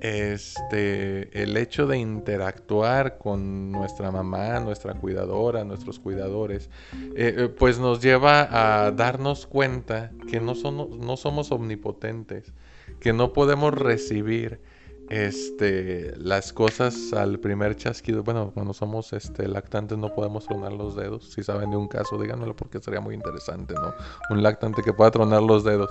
este, 0.00 1.42
el 1.42 1.56
hecho 1.56 1.86
de 1.86 1.98
interactuar 1.98 3.18
con 3.18 3.70
nuestra 3.72 4.10
mamá, 4.10 4.60
nuestra 4.60 4.94
cuidadora, 4.94 5.64
nuestros 5.64 5.98
cuidadores, 5.98 6.70
eh, 7.14 7.34
eh, 7.36 7.48
pues 7.48 7.78
nos 7.78 8.00
lleva 8.02 8.48
a 8.50 8.90
darnos 8.92 9.46
cuenta 9.46 10.10
que 10.30 10.40
no 10.40 10.54
no 10.54 11.16
somos 11.16 11.52
omnipotentes, 11.52 12.52
que 13.00 13.12
no 13.12 13.32
podemos 13.32 13.74
recibir 13.74 14.60
este, 15.08 16.14
las 16.18 16.52
cosas 16.52 17.12
al 17.12 17.38
primer 17.38 17.76
chasquido. 17.76 18.22
Bueno, 18.22 18.50
cuando 18.52 18.74
somos 18.74 19.12
este, 19.12 19.46
lactantes 19.46 19.98
no 19.98 20.14
podemos 20.14 20.46
tronar 20.46 20.72
los 20.72 20.96
dedos. 20.96 21.32
Si 21.32 21.42
saben 21.42 21.70
de 21.70 21.76
un 21.76 21.88
caso, 21.88 22.18
díganmelo 22.20 22.56
porque 22.56 22.80
sería 22.80 23.00
muy 23.00 23.14
interesante, 23.14 23.74
¿no? 23.74 23.94
Un 24.30 24.42
lactante 24.42 24.82
que 24.82 24.92
pueda 24.92 25.10
tronar 25.10 25.42
los 25.42 25.64
dedos. 25.64 25.90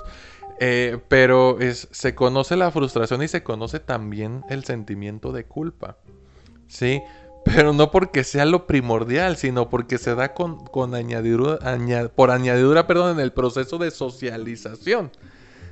Eh, 0.60 1.00
pero 1.10 1.58
se 1.72 2.16
conoce 2.16 2.56
la 2.56 2.72
frustración 2.72 3.22
y 3.22 3.28
se 3.28 3.44
conoce 3.44 3.80
también 3.80 4.44
el 4.50 4.64
sentimiento 4.64 5.32
de 5.32 5.46
culpa. 5.46 5.98
¿Sí? 6.68 7.02
Pero 7.46 7.74
no 7.74 7.92
porque 7.92 8.24
sea 8.24 8.46
lo 8.46 8.66
primordial, 8.66 9.38
sino 9.38 9.70
porque 9.70 10.00
se 10.00 10.16
da 10.16 10.34
con, 10.34 10.66
con 10.66 10.96
añadidura, 10.96 11.60
por 12.16 12.32
añadidura 12.32 12.88
perdón, 12.88 13.12
en 13.12 13.20
el 13.20 13.34
proceso 13.34 13.78
de 13.78 13.92
socialización. 13.92 15.12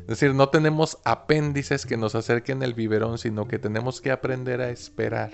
Es 0.02 0.08
decir, 0.08 0.36
no 0.36 0.50
tenemos 0.50 1.00
apéndices 1.04 1.88
que 1.88 1.98
nos 1.98 2.14
acerquen 2.14 2.62
el 2.62 2.76
biberón, 2.76 3.18
sino 3.18 3.48
que 3.48 3.58
tenemos 3.58 4.02
que 4.02 4.12
aprender 4.12 4.62
a 4.62 4.70
esperar. 4.70 5.32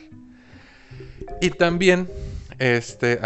Y 1.42 1.50
también, 1.50 2.08
este, 2.60 3.20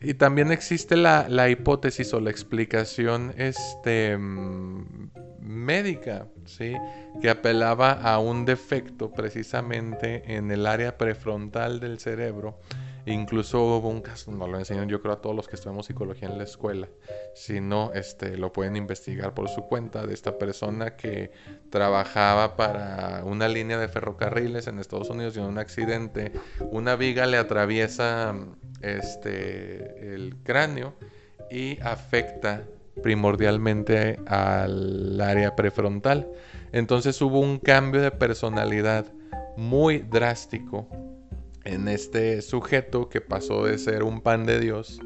y 0.00 0.14
también 0.14 0.52
existe 0.52 0.96
la, 0.96 1.28
la, 1.28 1.50
hipótesis 1.50 2.14
o 2.14 2.20
la 2.20 2.30
explicación 2.30 3.34
este, 3.36 4.16
mm, 4.16 5.10
médica, 5.42 6.26
¿sí? 6.44 6.74
que 7.20 7.30
apelaba 7.30 7.92
a 7.92 8.18
un 8.18 8.44
defecto 8.44 9.12
precisamente 9.12 10.36
en 10.36 10.50
el 10.50 10.66
área 10.66 10.96
prefrontal 10.96 11.80
del 11.80 11.98
cerebro 11.98 12.58
Incluso 13.04 13.60
hubo 13.60 13.88
un 13.88 14.00
caso, 14.00 14.30
no 14.30 14.46
lo 14.46 14.58
enseñan 14.58 14.88
yo 14.88 15.02
creo 15.02 15.14
a 15.14 15.20
todos 15.20 15.34
los 15.34 15.48
que 15.48 15.56
estudiamos 15.56 15.86
psicología 15.86 16.28
en 16.28 16.38
la 16.38 16.44
escuela. 16.44 16.88
Si 17.34 17.60
no, 17.60 17.92
este, 17.94 18.36
lo 18.36 18.52
pueden 18.52 18.76
investigar 18.76 19.34
por 19.34 19.48
su 19.48 19.62
cuenta 19.62 20.06
de 20.06 20.14
esta 20.14 20.38
persona 20.38 20.94
que 20.94 21.32
trabajaba 21.70 22.56
para 22.56 23.24
una 23.24 23.48
línea 23.48 23.76
de 23.78 23.88
ferrocarriles 23.88 24.68
en 24.68 24.78
Estados 24.78 25.10
Unidos 25.10 25.36
y 25.36 25.40
en 25.40 25.46
un 25.46 25.58
accidente 25.58 26.32
una 26.70 26.94
viga 26.94 27.26
le 27.26 27.38
atraviesa 27.38 28.36
este, 28.82 30.14
el 30.14 30.36
cráneo 30.44 30.94
y 31.50 31.80
afecta 31.80 32.62
primordialmente 33.02 34.18
al 34.26 35.20
área 35.20 35.56
prefrontal. 35.56 36.28
Entonces 36.72 37.20
hubo 37.22 37.40
un 37.40 37.58
cambio 37.58 38.00
de 38.00 38.10
personalidad 38.10 39.06
muy 39.56 39.98
drástico 39.98 40.88
en 41.64 41.88
este 41.88 42.42
sujeto 42.42 43.08
que 43.08 43.20
pasó 43.20 43.66
de 43.66 43.78
ser 43.78 44.02
un 44.02 44.20
pan 44.20 44.46
de 44.46 44.60
Dios 44.60 45.00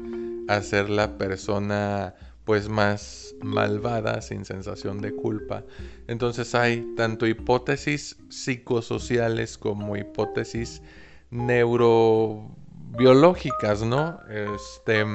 a 0.47 0.61
ser 0.61 0.89
la 0.89 1.17
persona 1.17 2.15
pues 2.45 2.69
más 2.69 3.35
malvada, 3.41 4.21
sin 4.21 4.45
sensación 4.45 5.01
de 5.01 5.11
culpa. 5.13 5.65
Entonces 6.07 6.55
hay 6.55 6.93
tanto 6.95 7.27
hipótesis 7.27 8.15
psicosociales 8.29 9.57
como 9.57 9.97
hipótesis 9.97 10.81
neuro 11.29 12.49
biológicas, 12.97 13.83
¿no? 13.83 14.19
Este. 14.29 15.05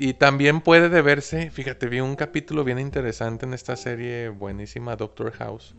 Y 0.00 0.14
también 0.14 0.60
puede 0.60 0.88
deberse, 0.88 1.50
fíjate, 1.50 1.88
vi 1.88 1.98
un 1.98 2.14
capítulo 2.14 2.62
bien 2.62 2.78
interesante 2.78 3.46
en 3.46 3.52
esta 3.52 3.74
serie 3.74 4.28
buenísima, 4.28 4.94
Doctor 4.94 5.32
House, 5.32 5.74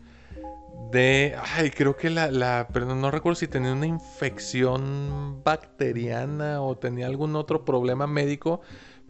de, 0.92 1.34
ay, 1.56 1.70
creo 1.70 1.96
que 1.96 2.10
la, 2.10 2.30
la, 2.30 2.68
pero 2.70 2.94
no 2.94 3.10
recuerdo 3.10 3.36
si 3.36 3.48
tenía 3.48 3.72
una 3.72 3.86
infección 3.86 5.42
bacteriana 5.42 6.60
o 6.60 6.76
tenía 6.76 7.06
algún 7.06 7.34
otro 7.34 7.64
problema 7.64 8.06
médico, 8.06 8.60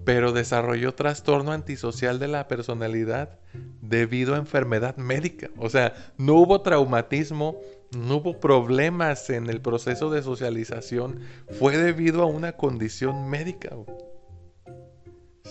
pero 0.05 0.31
desarrolló 0.31 0.95
trastorno 0.95 1.51
antisocial 1.51 2.21
de 2.21 2.29
la 2.29 2.47
personalidad 2.47 3.41
debido 3.81 4.37
a 4.37 4.39
enfermedad 4.39 4.97
médica. 4.97 5.51
O 5.57 5.71
sea, 5.71 5.93
no 6.19 6.35
hubo 6.35 6.61
traumatismo, 6.61 7.59
no 7.99 8.19
hubo 8.19 8.39
problemas 8.39 9.29
en 9.31 9.51
el 9.51 9.61
proceso 9.61 10.09
de 10.09 10.23
socialización, 10.23 11.19
fue 11.59 11.77
debido 11.77 12.23
a 12.23 12.27
una 12.27 12.53
condición 12.53 13.29
médica. 13.29 13.71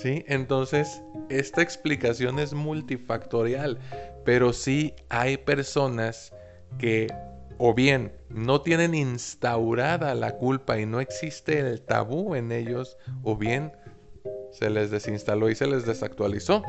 ¿Sí? 0.02 0.24
Entonces, 0.28 1.02
esta 1.30 1.62
explicación 1.62 2.40
es 2.40 2.54
multifactorial, 2.54 3.80
pero 4.24 4.54
sí 4.54 4.94
hay 5.10 5.38
personas 5.38 6.34
que 6.78 7.08
o 7.58 7.74
bien 7.74 8.14
no 8.30 8.62
tienen 8.62 8.96
instaurada 8.96 10.16
la 10.16 10.38
culpa 10.38 10.80
y 10.80 10.86
no 10.86 11.02
existe 11.02 11.60
el 11.60 11.82
tabú 11.82 12.36
en 12.36 12.54
ellos, 12.54 12.98
o 13.24 13.36
bien 13.36 13.74
se 14.52 14.70
les 14.70 14.90
desinstaló 14.90 15.50
y 15.50 15.56
se 15.56 15.68
les 15.68 15.86
desactualizó 15.86 16.64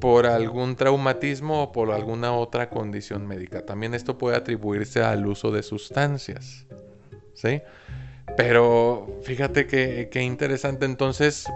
por 0.00 0.26
algún 0.26 0.74
traumatismo 0.74 1.62
o 1.62 1.72
por 1.72 1.92
alguna 1.92 2.32
otra 2.32 2.70
condición 2.70 3.26
médica. 3.26 3.64
También 3.64 3.94
esto 3.94 4.18
puede 4.18 4.36
atribuirse 4.36 5.02
al 5.02 5.26
uso 5.26 5.52
de 5.52 5.62
sustancias. 5.62 6.66
¿Sí? 7.34 7.62
Pero 8.36 9.20
fíjate 9.22 9.66
que, 9.66 10.22
interesante. 10.22 10.84
Entonces, 10.86 11.46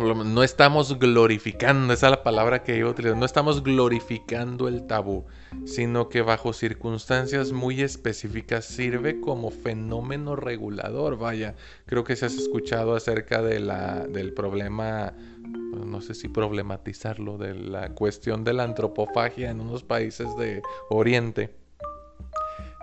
no 0.00 0.42
estamos 0.42 0.98
glorificando, 0.98 1.92
esa 1.92 2.06
es 2.06 2.10
la 2.10 2.22
palabra 2.22 2.62
que 2.62 2.76
iba 2.76 2.88
a 2.88 2.92
utilizar, 2.92 3.16
no 3.16 3.26
estamos 3.26 3.62
glorificando 3.62 4.68
el 4.68 4.86
tabú, 4.86 5.26
sino 5.66 6.08
que 6.08 6.22
bajo 6.22 6.52
circunstancias 6.52 7.52
muy 7.52 7.82
específicas 7.82 8.64
sirve 8.64 9.20
como 9.20 9.50
fenómeno 9.50 10.36
regulador. 10.36 11.18
Vaya, 11.18 11.54
creo 11.86 12.04
que 12.04 12.16
se 12.16 12.26
has 12.26 12.34
escuchado 12.34 12.96
acerca 12.96 13.42
de 13.42 13.60
la, 13.60 14.06
del 14.06 14.32
problema, 14.32 15.12
no 15.44 16.00
sé 16.00 16.14
si 16.14 16.28
problematizarlo, 16.28 17.36
de 17.36 17.54
la 17.54 17.90
cuestión 17.90 18.44
de 18.44 18.54
la 18.54 18.64
antropofagia 18.64 19.50
en 19.50 19.60
unos 19.60 19.82
países 19.82 20.28
de 20.36 20.62
Oriente. 20.88 21.54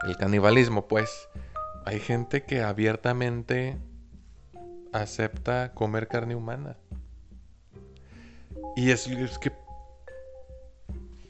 El 0.08 0.16
canibalismo, 0.18 0.88
pues, 0.88 1.28
hay 1.86 2.00
gente 2.00 2.44
que 2.44 2.62
abiertamente 2.62 3.78
acepta 4.94 5.74
comer 5.74 6.08
carne 6.08 6.36
humana. 6.36 6.78
Y 8.76 8.92
es, 8.92 9.08
que 9.40 9.52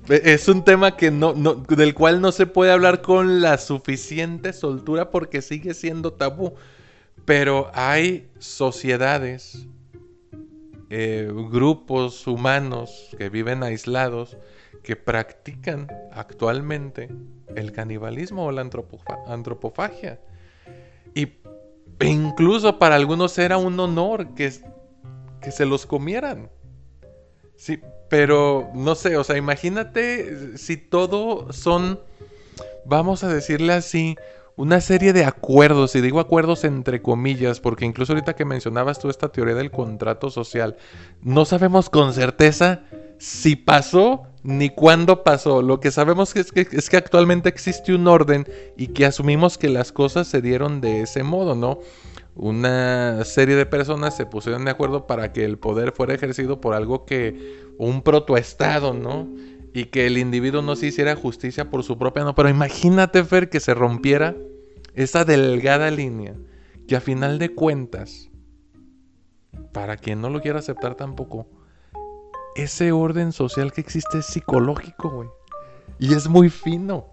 es 0.09 0.47
un 0.47 0.63
tema 0.63 0.95
que 0.95 1.11
no, 1.11 1.33
del 1.33 1.93
cual 1.93 2.21
no 2.21 2.31
se 2.31 2.45
puede 2.45 2.71
hablar 2.71 3.01
con 3.01 3.41
la 3.41 3.57
suficiente 3.57 4.53
soltura 4.53 5.11
porque 5.11 5.41
sigue 5.41 5.73
siendo 5.73 6.13
tabú. 6.13 6.53
Pero 7.25 7.69
hay 7.73 8.29
sociedades, 8.39 9.67
eh, 10.89 11.29
grupos 11.51 12.25
humanos 12.25 13.09
que 13.17 13.29
viven 13.29 13.63
aislados 13.63 14.37
que 14.83 14.95
practican 14.95 15.87
actualmente 16.13 17.09
el 17.55 17.73
canibalismo 17.73 18.45
o 18.45 18.51
la 18.53 18.61
antropofagia. 19.27 20.21
Y 21.13 21.33
incluso 21.99 22.79
para 22.79 22.95
algunos 22.95 23.37
era 23.37 23.57
un 23.57 23.77
honor 23.81 24.33
que, 24.33 24.53
que 25.41 25.51
se 25.51 25.65
los 25.65 25.85
comieran. 25.85 26.49
Sí, 27.57 27.81
pero 28.07 28.69
no 28.75 28.93
sé, 28.93 29.17
o 29.17 29.23
sea, 29.23 29.35
imagínate 29.35 30.57
si 30.57 30.77
todo 30.77 31.51
son, 31.51 31.99
vamos 32.85 33.23
a 33.23 33.33
decirle 33.33 33.73
así, 33.73 34.15
una 34.55 34.79
serie 34.79 35.11
de 35.11 35.25
acuerdos, 35.25 35.95
y 35.95 36.01
digo 36.01 36.19
acuerdos 36.19 36.63
entre 36.63 37.01
comillas, 37.01 37.59
porque 37.59 37.85
incluso 37.85 38.13
ahorita 38.13 38.35
que 38.35 38.45
mencionabas 38.45 38.99
tú 38.99 39.09
esta 39.09 39.29
teoría 39.29 39.55
del 39.55 39.71
contrato 39.71 40.29
social, 40.29 40.77
no 41.21 41.45
sabemos 41.45 41.89
con 41.89 42.13
certeza 42.13 42.83
si 43.17 43.55
pasó 43.55 44.27
ni 44.43 44.69
cuándo 44.69 45.23
pasó. 45.23 45.63
Lo 45.63 45.79
que 45.79 45.91
sabemos 45.91 46.35
es 46.35 46.51
que, 46.51 46.67
es 46.71 46.89
que 46.89 46.97
actualmente 46.97 47.49
existe 47.49 47.93
un 47.93 48.07
orden 48.07 48.47
y 48.77 48.87
que 48.87 49.05
asumimos 49.05 49.57
que 49.57 49.69
las 49.69 49.91
cosas 49.91 50.27
se 50.27 50.41
dieron 50.41 50.79
de 50.79 51.01
ese 51.01 51.23
modo, 51.23 51.55
¿no? 51.55 51.79
Una 52.37 53.25
serie 53.25 53.55
de 53.55 53.65
personas 53.65 54.15
se 54.15 54.27
pusieron 54.27 54.65
de 54.65 54.71
acuerdo 54.71 55.07
para 55.07 55.33
que 55.33 55.43
el 55.43 55.57
poder 55.57 55.91
fuera 55.91 56.13
ejercido 56.13 56.61
por 56.61 56.75
algo 56.75 57.03
que 57.05 57.73
un 57.79 58.03
protoestado, 58.03 58.93
¿no? 58.93 59.27
Y 59.73 59.85
que 59.85 60.05
el 60.05 60.19
individuo 60.19 60.61
no 60.61 60.75
se 60.75 60.87
hiciera 60.87 61.15
justicia 61.15 61.71
por 61.71 61.83
su 61.83 61.97
propia, 61.97 62.23
no, 62.23 62.35
pero 62.35 62.49
imagínate, 62.49 63.23
Fer, 63.23 63.49
que 63.49 63.59
se 63.59 63.73
rompiera 63.73 64.35
esa 64.93 65.25
delgada 65.25 65.89
línea, 65.89 66.35
que 66.87 66.95
a 66.95 67.01
final 67.01 67.39
de 67.39 67.53
cuentas, 67.53 68.29
para 69.73 69.97
quien 69.97 70.21
no 70.21 70.29
lo 70.29 70.41
quiera 70.41 70.59
aceptar 70.59 70.93
tampoco, 70.93 71.47
ese 72.55 72.91
orden 72.91 73.31
social 73.31 73.71
que 73.71 73.81
existe 73.81 74.19
es 74.19 74.27
psicológico, 74.27 75.09
güey. 75.09 75.29
Y 75.99 76.13
es 76.13 76.27
muy 76.27 76.49
fino. 76.49 77.07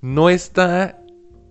No 0.00 0.30
está 0.30 1.01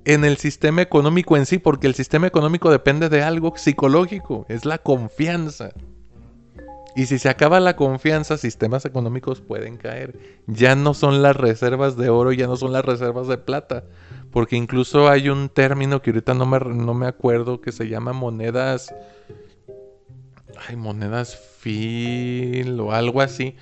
en 0.06 0.26
el 0.26 0.38
sistema 0.38 0.82
económico 0.82 1.38
en 1.38 1.46
sí, 1.46 1.60
porque 1.60 1.88
el 1.88 1.96
sistema 1.96 2.28
económico 2.28 2.72
depende 2.72 3.10
de 3.10 3.24
algo 3.24 3.54
psicológico, 3.56 4.46
es 4.50 4.66
la 4.66 4.78
confianza. 4.78 5.72
Y 6.96 7.06
si 7.06 7.20
se 7.20 7.30
acaba 7.30 7.60
la 7.60 7.76
confianza, 7.76 8.38
sistemas 8.38 8.84
económicos 8.86 9.40
pueden 9.40 9.78
caer. 9.78 10.20
Ya 10.48 10.76
no 10.76 10.94
son 10.94 11.22
las 11.22 11.38
reservas 11.38 11.96
de 11.96 12.10
oro, 12.10 12.34
ya 12.34 12.48
no 12.48 12.58
son 12.58 12.74
las 12.74 12.84
reservas 12.84 13.28
de 13.28 13.38
plata. 13.38 13.86
Porque 14.30 14.58
incluso 14.58 15.08
hay 15.08 15.30
un 15.30 15.48
término 15.48 16.02
que 16.02 16.10
ahorita 16.10 16.34
no 16.34 16.46
me, 16.46 16.60
no 16.60 16.94
me 16.94 17.08
acuerdo 17.08 17.62
que 17.62 17.72
se 17.72 17.88
llama 17.88 18.12
monedas. 18.12 18.94
Ay, 20.68 20.76
monedas 20.76 21.38
fil 21.60 22.78
o 22.80 22.92
algo 22.92 23.22
así 23.22 23.56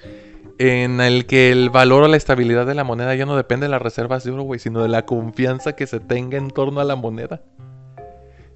en 0.60 1.00
el 1.00 1.26
que 1.26 1.52
el 1.54 1.70
valor 1.70 2.04
o 2.04 2.08
la 2.10 2.18
estabilidad 2.18 2.68
de 2.68 2.76
la 2.76 2.84
moneda 2.84 3.16
ya 3.16 3.26
no 3.26 3.38
depende 3.38 3.66
de 3.66 3.72
las 3.72 3.82
reservas 3.82 4.26
de 4.26 4.32
oro, 4.32 4.44
güey, 4.44 4.60
sino 4.60 4.84
de 4.84 4.90
la 4.90 5.06
confianza 5.06 5.74
que 5.74 5.88
se 5.88 6.02
tenga 6.02 6.38
en 6.38 6.50
torno 6.50 6.82
a 6.82 6.84
la 6.84 6.98
moneda. 6.98 7.42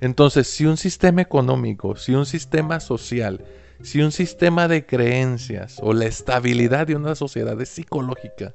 Entonces, 0.02 0.48
si 0.48 0.66
un 0.66 0.76
sistema 0.76 1.22
económico, 1.22 1.96
si 1.96 2.14
un 2.14 2.26
sistema 2.26 2.82
social, 2.82 3.46
si 3.82 4.02
un 4.02 4.12
sistema 4.12 4.68
de 4.68 4.86
creencias 4.86 5.78
o 5.82 5.94
la 5.94 6.06
estabilidad 6.06 6.88
de 6.88 6.98
una 6.98 7.16
sociedad 7.16 7.60
es 7.62 7.70
psicológica, 7.70 8.54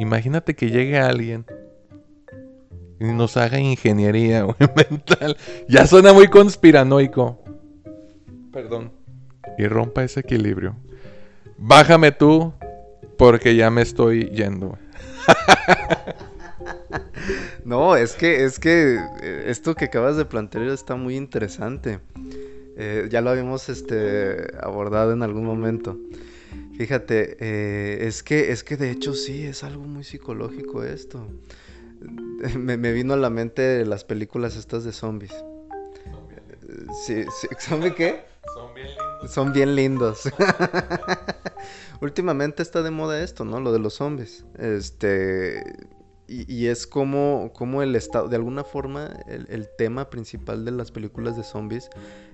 imagínate 0.00 0.56
que 0.56 0.68
llegue 0.68 0.98
alguien 0.98 1.46
y 2.98 3.04
nos 3.04 3.36
haga 3.36 3.60
ingeniería 3.60 4.44
mental. 4.90 5.36
Ya 5.68 5.86
suena 5.86 6.12
muy 6.12 6.26
conspiranoico. 6.26 7.44
Perdón. 8.52 8.90
Y 9.56 9.68
rompa 9.68 10.02
ese 10.02 10.18
equilibrio. 10.18 10.74
Bájame 11.58 12.10
tú 12.10 12.52
porque 13.18 13.56
ya 13.56 13.70
me 13.70 13.82
estoy 13.82 14.30
yendo. 14.30 14.78
no, 17.64 17.96
es 17.96 18.14
que, 18.14 18.44
es 18.44 18.58
que 18.58 18.98
eh, 19.20 19.44
esto 19.46 19.74
que 19.74 19.86
acabas 19.86 20.16
de 20.16 20.24
plantear 20.24 20.68
está 20.68 20.94
muy 20.94 21.16
interesante. 21.16 21.98
Eh, 22.76 23.08
ya 23.10 23.20
lo 23.20 23.30
habíamos 23.30 23.68
este, 23.68 24.46
abordado 24.60 25.12
en 25.12 25.22
algún 25.22 25.44
momento. 25.44 25.98
Fíjate, 26.76 27.36
eh, 27.40 28.06
es, 28.06 28.22
que, 28.22 28.52
es 28.52 28.62
que 28.62 28.76
de 28.76 28.92
hecho 28.92 29.12
sí, 29.12 29.44
es 29.44 29.64
algo 29.64 29.82
muy 29.82 30.04
psicológico 30.04 30.84
esto. 30.84 31.26
Me, 32.56 32.92
vino 32.92 33.14
a 33.14 33.16
la 33.16 33.30
mente 33.30 33.84
las 33.84 34.04
películas 34.04 34.56
estas 34.56 34.84
de 34.84 34.92
zombies. 34.92 35.34
Sí, 37.04 37.24
sí, 37.40 37.48
¿Zombie 37.58 37.94
qué? 37.94 38.22
Son 38.54 38.72
bien 38.74 38.86
lindos. 38.86 39.32
Son 39.32 39.52
bien 39.52 39.74
lindos. 39.74 40.22
últimamente 42.00 42.62
está 42.62 42.82
de 42.82 42.90
moda 42.90 43.22
esto, 43.22 43.44
¿no? 43.44 43.60
Lo 43.60 43.72
de 43.72 43.78
los 43.78 43.94
zombies. 43.94 44.44
Este. 44.58 45.62
Y, 46.30 46.66
es 46.66 46.86
como, 46.86 47.52
como, 47.54 47.82
el 47.82 47.96
estado, 47.96 48.28
de 48.28 48.36
alguna 48.36 48.62
forma, 48.62 49.06
el, 49.28 49.66
tema 49.78 50.10
principal 50.10 50.62
de 50.66 50.72
las 50.72 50.92
películas 50.92 51.38
de 51.38 51.42
zombies 51.42 51.88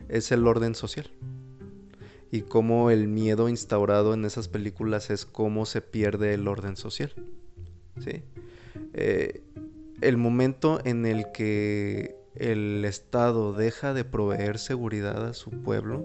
es 0.09 0.33
el 0.33 0.49
orden 0.49 0.75
social. 0.75 1.09
Y 2.33 2.43
cómo 2.43 2.91
el 2.91 3.07
miedo 3.07 3.49
instaurado 3.49 4.13
en 4.13 4.25
esas 4.25 4.49
películas 4.49 5.11
es 5.11 5.25
cómo 5.25 5.65
se 5.65 5.81
pierde 5.81 6.35
el 6.35 6.49
orden 6.49 6.75
social. 6.75 7.15
¿Sí? 8.01 8.25
Eh, 8.95 9.45
el 10.01 10.17
momento 10.17 10.81
en 10.85 11.07
el 11.07 11.31
que 11.31 12.17
el 12.35 12.85
Estado 12.85 13.53
deja 13.53 13.95
de 13.95 14.05
proveer 14.05 14.59
seguridad 14.59 15.25
a 15.25 15.35
su 15.35 15.51
pueblo, 15.51 16.05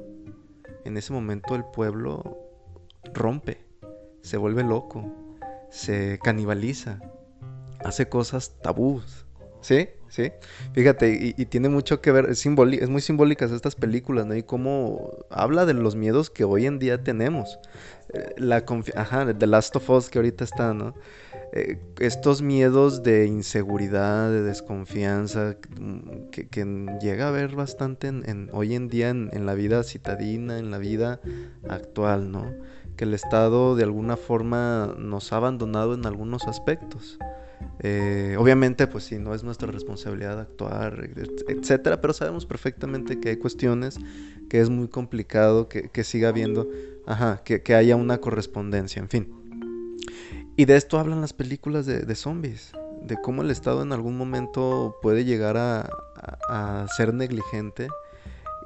en 0.86 0.96
ese 0.96 1.12
momento 1.12 1.56
el 1.56 1.64
pueblo 1.66 2.49
rompe, 3.14 3.64
se 4.22 4.38
vuelve 4.38 4.64
loco, 4.64 5.12
se 5.70 6.20
canibaliza, 6.24 7.00
hace 7.84 8.10
cosas 8.10 8.60
tabús. 8.62 9.26
Sí, 9.62 9.90
sí. 10.08 10.32
Fíjate, 10.74 11.34
y, 11.38 11.46
tiene 11.46 11.68
mucho 11.68 12.02
que 12.02 12.12
ver, 12.14 12.30
es, 12.30 12.46
es 12.46 12.90
muy 12.90 13.02
simbólicas 13.02 13.52
estas 13.52 13.76
películas, 13.76 14.26
¿no? 14.26 14.36
Y 14.36 14.44
cómo 14.44 15.12
habla 15.30 15.66
de 15.66 15.74
los 15.74 15.96
miedos 15.96 16.30
que 16.30 16.46
hoy 16.46 16.66
en 16.66 16.80
día 16.80 17.04
tenemos. 17.04 17.60
Eh, 18.14 18.36
la 18.38 18.64
Ajá, 18.96 19.34
The 19.34 19.48
Last 19.48 19.76
of 19.76 19.90
Us 19.90 20.10
que 20.10 20.20
ahorita 20.20 20.44
está, 20.44 20.74
¿no? 20.74 20.96
Eh, 21.52 21.80
estos 22.00 22.42
miedos 22.42 23.04
de 23.04 23.26
inseguridad, 23.26 24.32
de 24.32 24.44
desconfianza, 24.44 25.58
que, 26.32 26.98
llega 27.02 27.28
a 27.28 27.32
ver 27.32 27.56
bastante 27.56 28.08
en, 28.08 28.50
hoy 28.54 28.76
en 28.76 28.88
día 28.88 29.10
en, 29.10 29.46
la 29.46 29.56
vida 29.56 29.84
citadina, 29.84 30.60
en 30.60 30.72
la 30.72 30.78
vida 30.78 31.20
actual, 31.68 32.32
¿no? 32.32 32.54
Que 33.00 33.06
el 33.06 33.14
Estado 33.14 33.78
de 33.78 33.84
alguna 33.84 34.18
forma 34.18 34.94
nos 34.98 35.32
ha 35.32 35.38
abandonado 35.38 35.94
en 35.94 36.06
algunos 36.06 36.50
aspectos. 36.50 37.18
Eh, 37.80 38.36
obviamente, 38.38 38.88
pues 38.88 39.06
sí, 39.06 39.20
no 39.20 39.34
es 39.34 39.42
nuestra 39.42 39.72
responsabilidad 39.72 40.38
actuar, 40.38 41.10
etcétera, 41.48 42.02
pero 42.02 42.12
sabemos 42.12 42.46
perfectamente 42.46 43.22
que 43.22 43.30
hay 43.30 43.38
cuestiones 43.38 43.98
que 44.50 44.60
es 44.60 44.70
muy 44.70 44.90
complicado 44.90 45.70
que, 45.70 46.04
siga 46.04 46.28
habiendo, 46.28 46.68
ajá, 47.08 47.42
que, 47.46 47.74
haya 47.74 47.96
una 47.96 48.18
correspondencia, 48.18 49.00
en 49.02 49.08
fin. 49.08 49.34
Y 50.58 50.66
de 50.66 50.76
esto 50.76 51.00
hablan 51.00 51.22
las 51.22 51.32
películas 51.32 51.86
de, 51.86 52.16
zombies, 52.16 52.74
de 53.02 53.16
cómo 53.22 53.44
el 53.44 53.50
Estado 53.50 53.82
en 53.82 53.94
algún 53.94 54.18
momento 54.18 54.98
puede 55.02 55.24
llegar 55.24 55.56
a, 55.56 55.90
a, 56.50 56.86
ser 56.98 57.14
negligente 57.14 57.88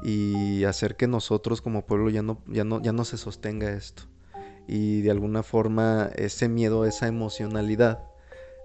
y 0.03 0.63
hacer 0.63 0.95
que 0.95 1.05
nosotros 1.05 1.61
como 1.61 1.85
pueblo 1.85 2.09
ya 2.09 2.23
no, 2.23 2.41
ya 2.47 2.63
no, 2.63 2.81
ya 2.81 2.93
no 2.93 3.05
se 3.05 3.17
sostenga 3.17 3.69
esto. 3.69 4.05
Y 4.67 5.01
de 5.01 5.11
alguna 5.11 5.43
forma 5.43 6.09
ese 6.15 6.47
miedo, 6.47 6.85
esa 6.85 7.07
emocionalidad, 7.07 7.99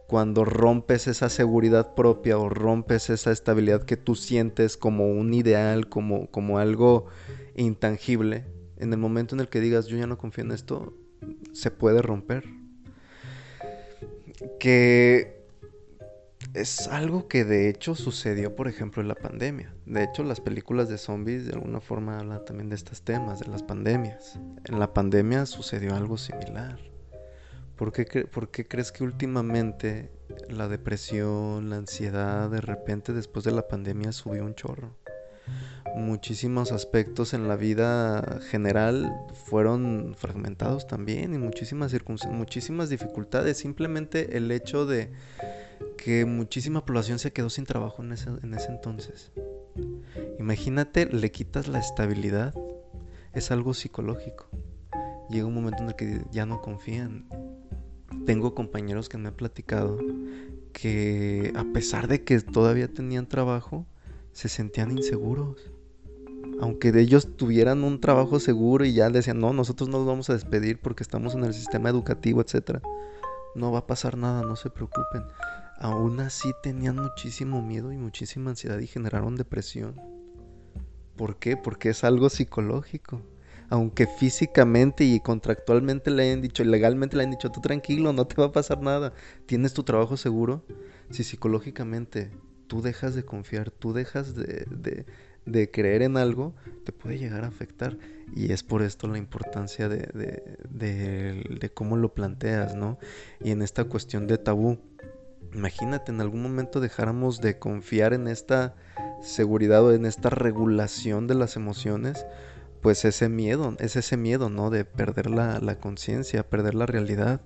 cuando 0.06 0.44
rompes 0.44 1.06
esa 1.06 1.28
seguridad 1.28 1.94
propia 1.94 2.38
o 2.38 2.48
rompes 2.48 3.10
esa 3.10 3.30
estabilidad 3.30 3.84
que 3.84 3.96
tú 3.96 4.14
sientes 4.14 4.76
como 4.76 5.10
un 5.10 5.34
ideal, 5.34 5.88
como, 5.88 6.30
como 6.30 6.58
algo 6.58 7.06
intangible, 7.56 8.46
en 8.78 8.92
el 8.92 8.98
momento 8.98 9.34
en 9.34 9.40
el 9.40 9.48
que 9.48 9.60
digas 9.60 9.86
yo 9.86 9.98
ya 9.98 10.06
no 10.06 10.16
confío 10.16 10.44
en 10.44 10.52
esto, 10.52 10.94
se 11.52 11.70
puede 11.70 12.00
romper. 12.00 12.44
Que 14.60 15.37
es 16.60 16.88
algo 16.88 17.28
que 17.28 17.44
de 17.44 17.68
hecho 17.68 17.94
sucedió, 17.94 18.56
por 18.56 18.68
ejemplo, 18.68 19.02
en 19.02 19.08
la 19.08 19.14
pandemia. 19.14 19.74
De 19.86 20.04
hecho, 20.04 20.24
las 20.24 20.40
películas 20.40 20.88
de 20.88 20.98
zombies 20.98 21.46
de 21.46 21.52
alguna 21.52 21.80
forma 21.80 22.18
hablan 22.18 22.44
también 22.44 22.68
de 22.68 22.76
estos 22.76 23.02
temas, 23.02 23.40
de 23.40 23.46
las 23.46 23.62
pandemias. 23.62 24.38
En 24.64 24.78
la 24.78 24.92
pandemia 24.92 25.46
sucedió 25.46 25.94
algo 25.94 26.16
similar. 26.16 26.78
¿Por 27.76 27.92
qué, 27.92 28.06
crees 28.66 28.90
que 28.90 29.04
últimamente 29.04 30.10
la 30.48 30.66
depresión, 30.66 31.70
la 31.70 31.76
ansiedad, 31.76 32.50
de 32.50 32.60
repente 32.60 33.12
después 33.12 33.44
de 33.44 33.52
la 33.52 33.68
pandemia 33.68 34.10
subió 34.10 34.44
un 34.44 34.56
chorro? 34.56 34.96
Muchísimos 35.94 36.72
aspectos 36.72 37.34
en 37.34 37.46
la 37.46 37.56
vida 37.56 38.40
general 38.50 39.10
fueron 39.46 40.14
fragmentados 40.18 40.86
también 40.86 41.34
y 41.34 41.38
muchísimas, 41.38 41.94
muchísimas 42.28 42.88
dificultades. 42.88 43.58
Simplemente 43.58 44.36
el 44.36 44.50
hecho 44.50 44.84
de 44.84 45.12
que 45.96 46.24
muchísima 46.24 46.84
población 46.84 47.18
se 47.18 47.32
quedó 47.32 47.50
sin 47.50 47.64
trabajo 47.64 48.02
en 48.02 48.12
ese, 48.12 48.30
en 48.42 48.54
ese 48.54 48.68
entonces. 48.68 49.32
Imagínate, 50.38 51.06
le 51.06 51.30
quitas 51.30 51.68
la 51.68 51.78
estabilidad. 51.78 52.54
Es 53.32 53.50
algo 53.50 53.74
psicológico. 53.74 54.48
Llega 55.30 55.46
un 55.46 55.54
momento 55.54 55.82
en 55.82 55.88
el 55.90 55.96
que 55.96 56.22
ya 56.32 56.46
no 56.46 56.62
confían 56.62 57.28
tengo 58.28 58.54
compañeros 58.54 59.08
que 59.08 59.16
me 59.18 59.28
han 59.28 59.34
platicado 59.34 59.98
que 60.72 61.52
a 61.56 61.64
pesar 61.72 62.08
de 62.08 62.24
que 62.24 62.38
todavía 62.40 62.88
tenían 62.88 63.26
trabajo, 63.26 63.86
se 64.32 64.48
sentían 64.48 64.96
inseguros. 64.96 65.72
Aunque 66.60 66.92
de 66.92 67.00
ellos 67.00 67.36
tuvieran 67.36 67.84
un 67.84 68.00
trabajo 68.00 68.38
seguro 68.38 68.84
y 68.84 68.92
ya 68.92 69.08
decían, 69.10 69.40
no, 69.40 69.52
nosotros 69.52 69.88
no 69.88 69.98
nos 69.98 70.06
vamos 70.06 70.30
a 70.30 70.34
despedir 70.34 70.78
porque 70.78 71.02
estamos 71.02 71.34
en 71.34 71.44
el 71.44 71.54
sistema 71.54 71.88
educativo, 71.88 72.42
etc. 72.42 72.80
No 73.54 73.72
va 73.72 73.78
a 73.78 73.86
pasar 73.86 74.16
nada, 74.16 74.42
no 74.42 74.56
se 74.56 74.68
preocupen. 74.68 75.22
Aún 75.78 76.20
así 76.20 76.52
tenían 76.62 76.96
muchísimo 76.96 77.62
miedo 77.62 77.92
y 77.92 77.96
muchísima 77.96 78.50
ansiedad 78.50 78.78
y 78.78 78.86
generaron 78.86 79.36
depresión. 79.36 80.00
¿Por 81.16 81.36
qué? 81.36 81.56
Porque 81.56 81.90
es 81.90 82.04
algo 82.04 82.28
psicológico 82.28 83.22
aunque 83.70 84.06
físicamente 84.06 85.04
y 85.04 85.20
contractualmente 85.20 86.10
le 86.10 86.24
hayan 86.24 86.40
dicho, 86.40 86.64
legalmente 86.64 87.16
le 87.16 87.22
hayan 87.22 87.32
dicho, 87.32 87.50
tú 87.50 87.60
tranquilo, 87.60 88.12
no 88.12 88.26
te 88.26 88.34
va 88.36 88.46
a 88.46 88.52
pasar 88.52 88.80
nada, 88.80 89.12
tienes 89.46 89.74
tu 89.74 89.82
trabajo 89.82 90.16
seguro, 90.16 90.64
si 91.10 91.22
psicológicamente 91.22 92.30
tú 92.66 92.80
dejas 92.82 93.14
de 93.14 93.24
confiar, 93.24 93.70
tú 93.70 93.92
dejas 93.92 94.34
de, 94.34 95.04
de, 95.44 95.70
creer 95.70 96.02
en 96.02 96.16
algo, 96.16 96.54
te 96.84 96.92
puede 96.92 97.18
llegar 97.18 97.44
a 97.44 97.48
afectar. 97.48 97.98
Y 98.34 98.52
es 98.52 98.62
por 98.62 98.82
esto 98.82 99.08
la 99.08 99.16
importancia 99.16 99.88
de, 99.88 100.02
de 100.68 101.70
cómo 101.70 101.96
lo 101.96 102.12
planteas, 102.12 102.74
¿no? 102.74 102.98
Y 103.40 103.52
en 103.52 103.62
esta 103.62 103.84
cuestión 103.84 104.26
de 104.26 104.36
tabú. 104.36 104.78
Imagínate, 105.52 106.12
en 106.12 106.20
algún 106.20 106.42
momento 106.42 106.80
dejáramos 106.80 107.40
de 107.40 107.58
confiar 107.58 108.12
en 108.12 108.28
esta 108.28 108.74
seguridad 109.22 109.84
o 109.84 109.92
en 109.92 110.06
esta 110.06 110.30
regulación 110.30 111.26
de 111.26 111.34
las 111.34 111.56
emociones, 111.56 112.26
pues 112.82 113.04
ese 113.04 113.28
miedo, 113.28 113.74
es 113.80 113.96
ese 113.96 114.16
miedo, 114.16 114.50
¿no? 114.50 114.70
De 114.70 114.84
perder 114.84 115.30
la, 115.30 115.78
conciencia, 115.80 116.48
perder 116.48 116.74
la 116.74 116.86
realidad. 116.86 117.40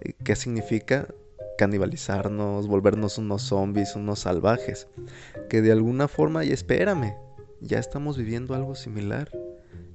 Eh, 0.00 0.12
¿Qué 0.24 0.36
significa? 0.36 1.08
Canibalizarnos, 1.58 2.68
volvernos 2.68 3.18
unos 3.18 3.42
zombies, 3.42 3.96
unos 3.96 4.20
salvajes. 4.20 4.88
Que 5.48 5.62
de 5.62 5.72
alguna 5.72 6.08
forma, 6.08 6.44
y 6.44 6.52
espérame, 6.52 7.14
ya 7.60 7.78
estamos 7.78 8.16
viviendo 8.18 8.54
algo 8.54 8.74
similar. 8.74 9.30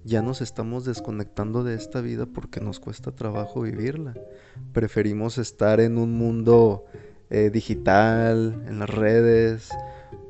Ya 0.03 0.23
nos 0.23 0.41
estamos 0.41 0.83
desconectando 0.83 1.63
de 1.63 1.75
esta 1.75 2.01
vida 2.01 2.25
porque 2.25 2.59
nos 2.59 2.79
cuesta 2.79 3.11
trabajo 3.11 3.61
vivirla. 3.61 4.15
Preferimos 4.73 5.37
estar 5.37 5.79
en 5.79 5.99
un 5.99 6.17
mundo 6.17 6.85
eh, 7.31 7.49
digital, 7.49 8.61
en 8.67 8.79
las 8.79 8.89
redes, 8.89 9.69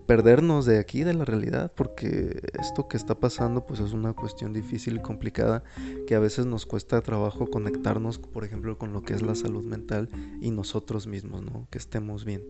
perdernos 0.06 0.66
de 0.66 0.78
aquí, 0.78 1.04
de 1.04 1.14
la 1.14 1.26
realidad, 1.26 1.72
porque 1.74 2.42
esto 2.60 2.88
que 2.88 2.98
está 2.98 3.16
pasando 3.16 3.66
pues 3.66 3.80
es 3.80 3.94
una 3.94 4.14
cuestión 4.14 4.54
difícil 4.54 4.98
y 4.98 5.02
complicada 5.02 5.64
que 6.06 6.16
a 6.16 6.20
veces 6.20 6.46
nos 6.46 6.66
cuesta 6.66 7.02
trabajo 7.02 7.48
conectarnos, 7.48 8.20
por 8.20 8.44
ejemplo, 8.44 8.78
con 8.78 8.94
lo 8.94 9.04
que 9.04 9.14
es 9.14 9.22
la 9.22 9.36
salud 9.36 9.64
mental 9.64 10.10
y 10.42 10.52
nosotros 10.52 11.08
mismos, 11.08 11.44
¿no? 11.44 11.68
Que 11.72 11.78
estemos 11.78 12.26
bien. 12.26 12.44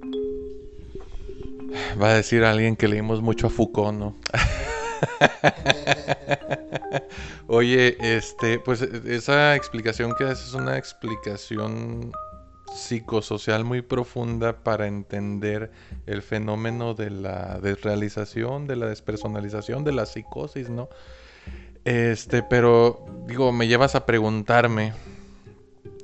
Va 2.02 2.10
a 2.10 2.16
decir 2.16 2.44
alguien 2.44 2.76
que 2.76 2.88
leímos 2.88 3.22
mucho 3.22 3.48
a 3.48 3.50
Foucault, 3.50 3.98
¿no? 3.98 4.16
Oye, 7.48 7.98
este, 8.00 8.60
pues 8.60 8.82
esa 8.82 9.56
explicación 9.56 10.14
que 10.18 10.26
haces 10.26 10.48
es 10.48 10.54
una 10.54 10.78
explicación 10.78 12.12
psicosocial 12.74 13.66
muy 13.66 13.82
profunda 13.82 14.64
para 14.64 14.88
entender 14.88 15.72
el 16.06 16.22
fenómeno 16.22 16.94
de 16.94 17.10
la 17.10 17.60
desrealización, 17.60 18.68
de 18.68 18.76
la 18.76 18.88
despersonalización, 18.88 19.84
de 19.84 19.92
la 19.92 20.06
psicosis, 20.06 20.70
¿no? 20.70 20.90
Este, 21.84 22.44
pero 22.44 23.06
digo, 23.28 23.52
me 23.52 23.68
llevas 23.68 23.96
a 23.96 24.06
preguntarme, 24.06 24.94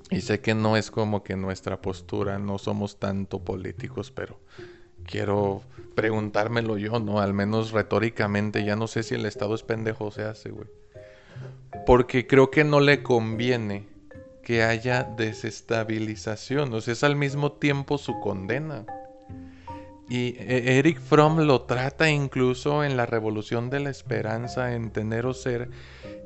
y 0.10 0.22
sé 0.22 0.40
que 0.40 0.56
no 0.56 0.78
es 0.78 0.90
como 0.90 1.24
que 1.24 1.36
nuestra 1.36 1.82
postura, 1.82 2.40
no 2.40 2.58
somos 2.58 2.98
tanto 2.98 3.44
políticos, 3.44 4.12
pero 4.12 4.40
quiero 5.06 5.62
preguntármelo 5.96 6.78
yo, 6.78 7.00
¿no? 7.00 7.20
Al 7.20 7.34
menos 7.34 7.72
retóricamente, 7.72 8.64
ya 8.64 8.76
no 8.76 8.88
sé 8.88 9.04
si 9.04 9.16
el 9.16 9.26
Estado 9.26 9.56
es 9.56 9.64
pendejo 9.64 10.06
o 10.06 10.12
se 10.12 10.24
hace, 10.24 10.50
güey. 10.50 10.68
Porque 11.86 12.26
creo 12.28 12.50
que 12.50 12.64
no 12.64 12.80
le 12.80 13.04
conviene 13.04 13.88
que 14.48 14.64
haya 14.64 15.04
desestabilización, 15.04 16.74
o 16.74 16.80
sea, 16.80 16.94
es 16.94 17.04
al 17.04 17.18
mismo 17.18 17.52
tiempo 17.52 17.98
su 17.98 18.18
condena. 18.22 18.86
Y 20.08 20.38
eh, 20.40 20.78
Eric 20.80 21.02
Fromm 21.02 21.40
lo 21.40 21.64
trata 21.64 22.10
incluso 22.10 22.86
en 22.86 22.96
la 22.96 23.06
Revolución 23.06 23.70
de 23.70 23.82
la 23.82 23.90
Esperanza, 23.90 24.74
en 24.74 24.92
Tener 24.92 25.26
o 25.26 25.34
Ser, 25.34 25.68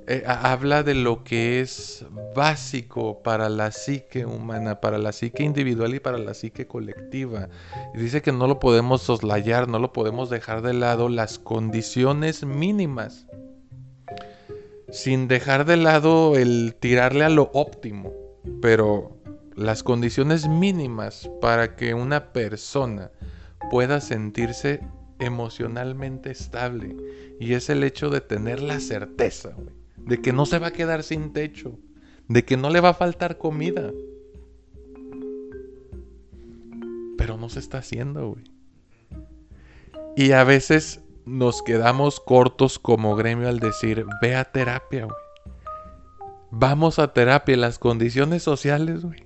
eh, 0.05 0.23
habla 0.27 0.83
de 0.83 0.93
lo 0.93 1.23
que 1.23 1.61
es 1.61 2.05
básico 2.35 3.23
para 3.23 3.49
la 3.49 3.71
psique 3.71 4.23
humana, 4.23 4.81
para 4.81 4.99
la 4.99 5.13
psique 5.13 5.41
individual 5.41 5.95
y 5.95 5.99
para 5.99 6.19
la 6.19 6.35
psique 6.35 6.67
colectiva. 6.67 7.49
Dice 7.95 8.21
que 8.21 8.31
no 8.31 8.45
lo 8.45 8.59
podemos 8.59 9.01
soslayar, 9.01 9.67
no 9.67 9.79
lo 9.79 9.93
podemos 9.93 10.29
dejar 10.29 10.61
de 10.61 10.75
lado, 10.75 11.09
las 11.09 11.39
condiciones 11.39 12.45
mínimas 12.45 13.25
sin 14.91 15.27
dejar 15.27 15.65
de 15.65 15.77
lado 15.77 16.35
el 16.35 16.75
tirarle 16.79 17.23
a 17.23 17.29
lo 17.29 17.49
óptimo, 17.53 18.13
pero 18.61 19.17
las 19.55 19.83
condiciones 19.83 20.47
mínimas 20.47 21.29
para 21.39 21.75
que 21.75 21.93
una 21.93 22.33
persona 22.33 23.11
pueda 23.69 24.01
sentirse 24.01 24.81
emocionalmente 25.19 26.31
estable 26.31 26.95
y 27.39 27.53
es 27.53 27.69
el 27.69 27.83
hecho 27.83 28.09
de 28.09 28.21
tener 28.21 28.61
la 28.61 28.79
certeza 28.79 29.55
de 29.97 30.19
que 30.19 30.33
no 30.33 30.45
se 30.45 30.59
va 30.59 30.67
a 30.67 30.73
quedar 30.73 31.03
sin 31.03 31.31
techo, 31.31 31.77
de 32.27 32.43
que 32.43 32.57
no 32.57 32.69
le 32.69 32.81
va 32.81 32.89
a 32.89 32.93
faltar 32.93 33.37
comida. 33.37 33.91
Pero 37.17 37.37
no 37.37 37.49
se 37.49 37.59
está 37.59 37.77
haciendo, 37.77 38.29
güey. 38.29 38.43
Y 40.15 40.31
a 40.31 40.43
veces 40.43 41.01
nos 41.25 41.61
quedamos 41.61 42.19
cortos 42.19 42.79
como 42.79 43.15
gremio 43.15 43.47
al 43.47 43.59
decir, 43.59 44.05
ve 44.21 44.35
a 44.35 44.45
terapia, 44.45 45.05
güey. 45.05 45.17
Vamos 46.51 46.99
a 46.99 47.13
terapia, 47.13 47.55
las 47.55 47.79
condiciones 47.79 48.43
sociales, 48.43 49.03
güey. 49.03 49.23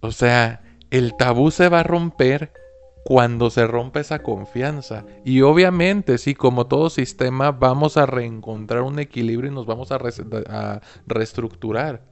O 0.00 0.12
sea, 0.12 0.62
el 0.90 1.16
tabú 1.16 1.50
se 1.50 1.68
va 1.68 1.80
a 1.80 1.84
romper 1.84 2.52
cuando 3.04 3.50
se 3.50 3.66
rompe 3.66 4.00
esa 4.00 4.22
confianza. 4.22 5.04
Y 5.24 5.42
obviamente, 5.42 6.18
sí, 6.18 6.34
como 6.34 6.66
todo 6.66 6.90
sistema, 6.90 7.52
vamos 7.52 7.96
a 7.96 8.06
reencontrar 8.06 8.82
un 8.82 8.98
equilibrio 8.98 9.50
y 9.50 9.54
nos 9.54 9.66
vamos 9.66 9.90
a, 9.92 9.98
reestructurar. 11.06 12.02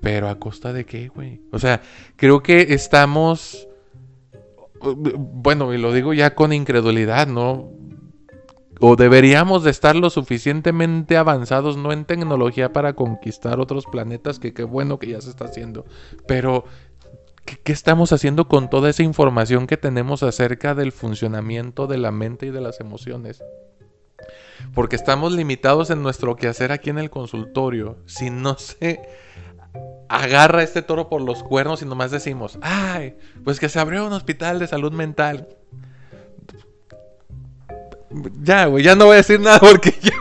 Pero 0.00 0.28
a 0.28 0.38
costa 0.38 0.72
de 0.72 0.84
qué, 0.84 1.08
güey. 1.08 1.40
O 1.52 1.58
sea, 1.58 1.82
creo 2.16 2.42
que 2.42 2.74
estamos... 2.74 3.68
Bueno, 4.82 5.72
y 5.72 5.78
lo 5.78 5.92
digo 5.92 6.12
ya 6.12 6.34
con 6.34 6.52
incredulidad, 6.52 7.26
¿no? 7.26 7.70
O 8.80 8.96
deberíamos 8.96 9.62
de 9.62 9.70
estar 9.70 9.94
lo 9.94 10.10
suficientemente 10.10 11.16
avanzados, 11.16 11.76
no 11.76 11.92
en 11.92 12.04
tecnología 12.04 12.72
para 12.72 12.94
conquistar 12.94 13.60
otros 13.60 13.86
planetas, 13.86 14.40
que 14.40 14.52
qué 14.52 14.64
bueno 14.64 14.98
que 14.98 15.08
ya 15.08 15.20
se 15.20 15.30
está 15.30 15.44
haciendo. 15.44 15.84
Pero 16.26 16.64
¿Qué, 17.44 17.72
estamos 17.72 18.12
haciendo 18.12 18.46
con 18.46 18.70
toda 18.70 18.90
esa 18.90 19.02
información 19.02 19.66
que 19.66 19.76
tenemos 19.76 20.22
acerca 20.22 20.74
del 20.74 20.92
funcionamiento 20.92 21.86
de 21.86 21.98
la 21.98 22.12
mente 22.12 22.46
y 22.46 22.50
de 22.50 22.60
las 22.60 22.80
emociones? 22.80 23.42
Porque 24.74 24.96
estamos 24.96 25.32
limitados 25.32 25.90
en 25.90 26.02
nuestro 26.02 26.36
quehacer 26.36 26.70
aquí 26.70 26.90
en 26.90 26.98
el 26.98 27.10
consultorio. 27.10 27.98
Si 28.06 28.30
no 28.30 28.56
se 28.58 29.02
agarra 30.12 30.62
este 30.62 30.82
toro 30.82 31.08
por 31.08 31.22
los 31.22 31.42
cuernos 31.42 31.80
y 31.80 31.86
nomás 31.86 32.10
decimos, 32.10 32.58
ay, 32.60 33.16
pues 33.44 33.58
que 33.58 33.70
se 33.70 33.80
abrió 33.80 34.06
un 34.06 34.12
hospital 34.12 34.58
de 34.58 34.66
salud 34.66 34.92
mental. 34.92 35.48
Ya, 38.42 38.66
güey, 38.66 38.84
ya 38.84 38.94
no 38.94 39.06
voy 39.06 39.14
a 39.14 39.16
decir 39.16 39.40
nada 39.40 39.58
porque 39.58 39.94
ya 40.02 40.12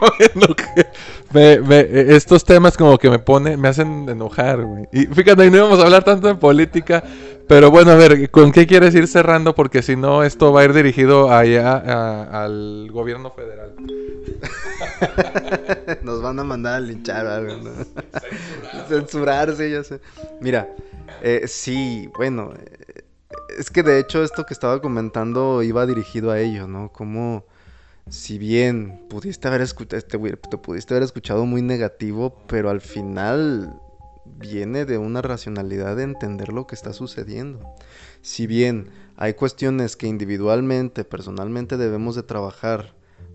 me, 1.33 2.15
estos 2.15 2.45
temas 2.45 2.77
como 2.77 2.97
que 2.97 3.09
me 3.09 3.19
pone, 3.19 3.57
me 3.57 3.67
hacen 3.67 4.07
enojar, 4.07 4.63
güey. 4.63 4.87
Y 4.93 5.07
fíjate, 5.07 5.51
no 5.51 5.57
íbamos 5.57 5.79
a 5.79 5.83
hablar 5.83 6.05
tanto 6.05 6.29
de 6.29 6.35
política, 6.35 7.03
pero 7.49 7.69
bueno, 7.69 7.91
a 7.91 7.95
ver, 7.95 8.31
¿con 8.31 8.53
qué 8.53 8.65
quieres 8.65 8.95
ir 8.95 9.07
cerrando? 9.09 9.55
Porque 9.55 9.81
si 9.81 9.97
no, 9.97 10.23
esto 10.23 10.53
va 10.53 10.61
a 10.61 10.63
ir 10.63 10.73
dirigido 10.73 11.33
allá 11.33 11.75
al 12.43 12.89
gobierno 12.93 13.31
federal. 13.31 13.75
Nos 16.03 16.21
van 16.21 16.39
a 16.39 16.43
mandar 16.43 16.75
a 16.75 16.79
linchar 16.79 17.25
algo, 17.25 17.57
¿no? 17.57 17.71
Censurarse, 18.87 19.71
ya 19.71 19.83
sé. 19.83 19.99
Mira, 20.39 20.69
eh, 21.21 21.43
sí, 21.47 22.09
bueno, 22.15 22.53
eh, 22.55 23.03
es 23.57 23.69
que 23.69 23.83
de 23.83 23.99
hecho 23.99 24.23
esto 24.23 24.45
que 24.45 24.53
estaba 24.53 24.81
comentando 24.81 25.63
iba 25.63 25.85
dirigido 25.85 26.31
a 26.31 26.39
ello, 26.39 26.67
¿no? 26.67 26.91
Como 26.91 27.45
si 28.09 28.37
bien 28.37 29.05
pudiste 29.09 29.47
haber 29.47 29.61
escuchado, 29.61 29.97
este, 29.97 30.17
te 30.17 30.57
pudiste 30.57 30.93
haber 30.93 31.03
escuchado 31.03 31.45
muy 31.45 31.61
negativo, 31.61 32.43
pero 32.47 32.69
al 32.69 32.81
final 32.81 33.73
viene 34.25 34.85
de 34.85 34.97
una 34.97 35.21
racionalidad 35.21 35.95
de 35.95 36.03
entender 36.03 36.49
lo 36.49 36.67
que 36.67 36.75
está 36.75 36.93
sucediendo. 36.93 37.59
Si 38.21 38.47
bien 38.47 38.89
hay 39.17 39.33
cuestiones 39.33 39.95
que 39.95 40.07
individualmente, 40.07 41.03
personalmente 41.03 41.77
debemos 41.77 42.15
de 42.15 42.23
trabajar, 42.23 42.93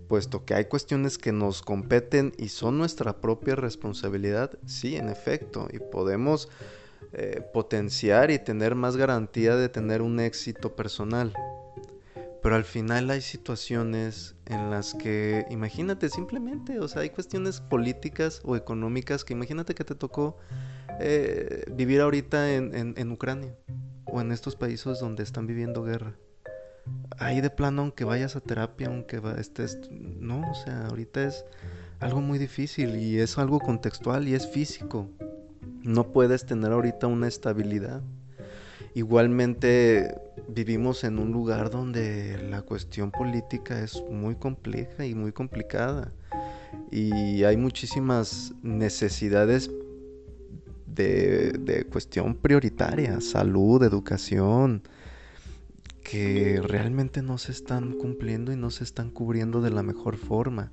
puesto 0.09 0.45
que 0.45 0.55
hay 0.55 0.67
cuestiones 0.67 1.19
que 1.19 1.33
nos 1.33 1.63
competen 1.63 2.33
y 2.39 2.49
son 2.49 2.79
nuestra 2.79 3.21
propia 3.21 3.57
responsabilidad, 3.57 4.59
sí, 4.67 4.97
en 4.97 5.09
efecto, 5.09 5.69
y 5.73 5.79
podemos 5.79 6.49
eh, 7.13 7.43
potenciar 7.53 8.31
y 8.31 8.39
tener 8.39 8.75
más 8.75 8.97
garantía 8.97 9.57
de 9.57 9.69
tener 9.69 10.03
un 10.03 10.21
éxito 10.21 10.77
personal. 10.77 11.33
Pero 12.43 12.57
al 12.57 12.65
final 12.65 13.11
hay 13.11 13.23
situaciones 13.23 14.37
en 14.47 14.71
las 14.71 14.95
que, 14.95 15.47
imagínate 15.51 16.09
simplemente, 16.09 16.79
o 16.79 16.87
sea, 16.87 17.03
hay 17.03 17.11
cuestiones 17.11 17.61
políticas 17.61 18.41
o 18.45 18.55
económicas 18.55 19.25
que 19.25 19.33
imagínate 19.33 19.75
que 19.75 19.85
te 19.85 19.95
tocó 19.95 20.37
eh, 21.01 21.65
vivir 21.73 22.01
ahorita 22.01 22.55
en, 22.55 23.13
Ucrania 23.13 23.55
o 24.05 24.21
en 24.21 24.31
estos 24.31 24.57
países 24.57 25.01
donde 25.01 25.23
están 25.23 25.47
viviendo 25.47 25.83
guerra. 25.83 26.17
Ahí 27.18 27.41
de 27.41 27.51
plano, 27.51 27.82
aunque 27.82 28.05
vayas 28.05 28.37
a 28.37 28.41
terapia, 28.41 28.89
aunque 28.89 29.20
estés, 29.39 29.78
no, 29.91 30.51
o 30.51 30.55
sea, 30.55 30.87
ahorita 30.87 31.24
es 31.24 31.45
algo 32.01 32.20
muy 32.20 32.39
difícil 32.39 32.97
y 32.97 33.18
es 33.18 33.39
algo 33.39 33.59
contextual 33.59 34.28
y 34.28 34.34
es 34.34 34.47
físico. 34.47 35.09
No 35.82 36.12
puedes 36.12 36.45
tener 36.45 36.72
ahorita 36.72 37.07
una 37.07 37.28
estabilidad. 37.28 38.03
Igualmente 38.95 40.14
vivimos 40.49 41.05
en 41.05 41.18
un 41.18 41.30
lugar 41.30 41.70
donde 41.70 42.39
la 42.51 42.62
cuestión 42.62 43.11
política 43.11 43.80
es 43.80 44.03
muy 44.11 44.37
compleja 44.37 45.05
y 45.05 45.14
muy 45.14 45.32
complicada. 45.32 46.12
Y 46.91 47.45
hay 47.45 47.57
muchísimas 47.57 48.55
necesidades 48.62 49.70
de, 50.87 51.87
cuestión 51.91 52.34
prioritaria, 52.34 53.20
salud, 53.20 53.82
educación, 53.82 54.82
que 56.09 56.61
realmente 56.63 57.23
no 57.23 57.39
se 57.39 57.53
están 57.53 57.93
cumpliendo 57.93 58.53
y 58.53 58.57
no 58.57 58.71
se 58.71 58.85
están 58.85 59.11
cubriendo 59.11 59.61
de 59.61 59.71
la 59.71 59.83
mejor 59.83 60.17
forma 60.17 60.73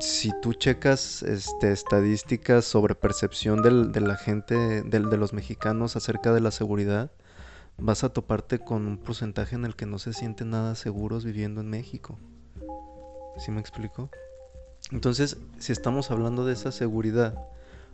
si 0.00 0.32
tú 0.40 0.54
checas 0.54 1.22
este, 1.22 1.72
estadísticas 1.72 2.64
sobre 2.64 2.94
percepción 2.94 3.62
de 3.62 4.00
la 4.00 4.16
gente, 4.16 4.82
de, 4.82 5.00
los 5.00 5.32
mexicanos 5.32 5.96
acerca 5.96 6.32
de 6.32 6.40
la 6.40 6.50
seguridad, 6.50 7.10
vas 7.78 8.04
a 8.04 8.10
toparte 8.10 8.58
con 8.58 8.86
un 8.86 8.98
porcentaje 8.98 9.54
en 9.54 9.64
el 9.64 9.76
que 9.76 9.86
no 9.86 9.98
se 9.98 10.12
sienten 10.12 10.50
nada 10.50 10.74
seguros 10.74 11.24
viviendo 11.24 11.60
en 11.60 11.68
México. 11.68 12.18
¿Sí 13.38 13.50
me 13.50 13.60
explico? 13.60 14.10
Entonces, 14.90 15.36
si 15.58 15.72
estamos 15.72 16.10
hablando 16.10 16.44
de 16.46 16.54
esa 16.54 16.72
seguridad, 16.72 17.34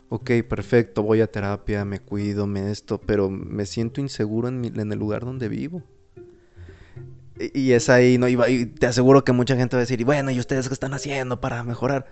ok, 0.09 0.31
perfecto, 0.47 1.03
voy 1.03 1.21
a 1.21 1.31
terapia, 1.31 1.85
me 1.85 1.99
cuido, 1.99 2.47
me 2.47 2.71
esto, 2.71 2.99
pero 2.99 3.29
me 3.29 3.65
siento 3.65 4.01
inseguro 4.01 4.47
en, 4.47 4.63
el 4.63 4.99
lugar 4.99 5.25
donde 5.25 5.49
vivo. 5.49 5.83
Y 7.53 7.71
es 7.73 7.89
ahí, 7.89 8.17
¿no? 8.17 8.27
Y, 8.27 8.65
te 8.65 8.87
aseguro 8.87 9.23
que 9.23 9.31
mucha 9.31 9.55
gente 9.55 9.75
va 9.75 9.81
a 9.81 9.81
decir, 9.81 10.01
y 10.01 10.03
bueno, 10.03 10.31
¿y 10.31 10.39
ustedes 10.39 10.67
qué 10.67 10.73
están 10.73 10.93
haciendo 10.93 11.39
para 11.39 11.63
mejorar? 11.63 12.07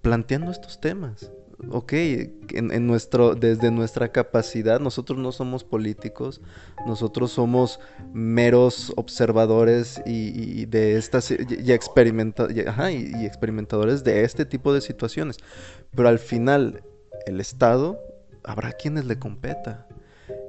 Planteando 0.00 0.50
estos 0.50 0.80
temas. 0.80 1.30
Ok, 1.70 1.92
en, 1.92 2.86
nuestro, 2.86 3.34
desde 3.34 3.72
nuestra 3.72 4.12
capacidad, 4.12 4.78
nosotros 4.78 5.18
no 5.18 5.32
somos 5.32 5.64
políticos, 5.64 6.40
nosotros 6.86 7.32
somos 7.32 7.80
meros 8.14 8.92
observadores 8.96 10.00
y, 10.06 10.66
de 10.66 10.96
estas 10.96 11.32
y, 11.32 11.72
experimenta, 11.72 12.46
y 12.48 13.26
experimentadores 13.26 14.04
de 14.04 14.22
este 14.22 14.46
tipo 14.46 14.72
de 14.72 14.80
situaciones. 14.80 15.38
Pero 15.96 16.08
al 16.08 16.20
final, 16.20 16.84
el 17.28 17.40
Estado 17.40 17.98
habrá 18.42 18.72
quienes 18.72 19.04
le 19.04 19.18
competa. 19.18 19.86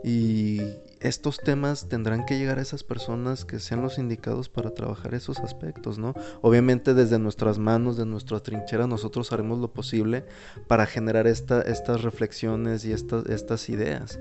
Y, 0.03 0.61
estos 0.99 1.37
temas 1.37 1.87
tendrán 1.87 2.25
que 2.25 2.37
llegar 2.37 2.59
a 2.59 2.61
esas 2.61 2.83
personas 2.83 3.45
que 3.45 3.59
sean 3.59 3.81
los 3.81 3.97
indicados 3.97 4.49
para 4.49 4.71
trabajar 4.71 5.13
esos 5.13 5.39
aspectos, 5.39 5.97
¿no? 5.97 6.13
Obviamente 6.41 6.93
desde 6.93 7.19
nuestras 7.19 7.57
manos, 7.57 7.95
de 7.95 8.05
nuestra 8.05 8.41
trinchera, 8.41 8.85
nosotros 8.85 9.31
haremos 9.31 9.59
lo 9.59 9.71
posible 9.71 10.25
para 10.67 10.85
generar 10.85 11.25
esta, 11.25 11.61
estas 11.61 12.01
reflexiones 12.01 12.83
y 12.83 12.91
estas 12.91 13.69
ideas 13.69 14.19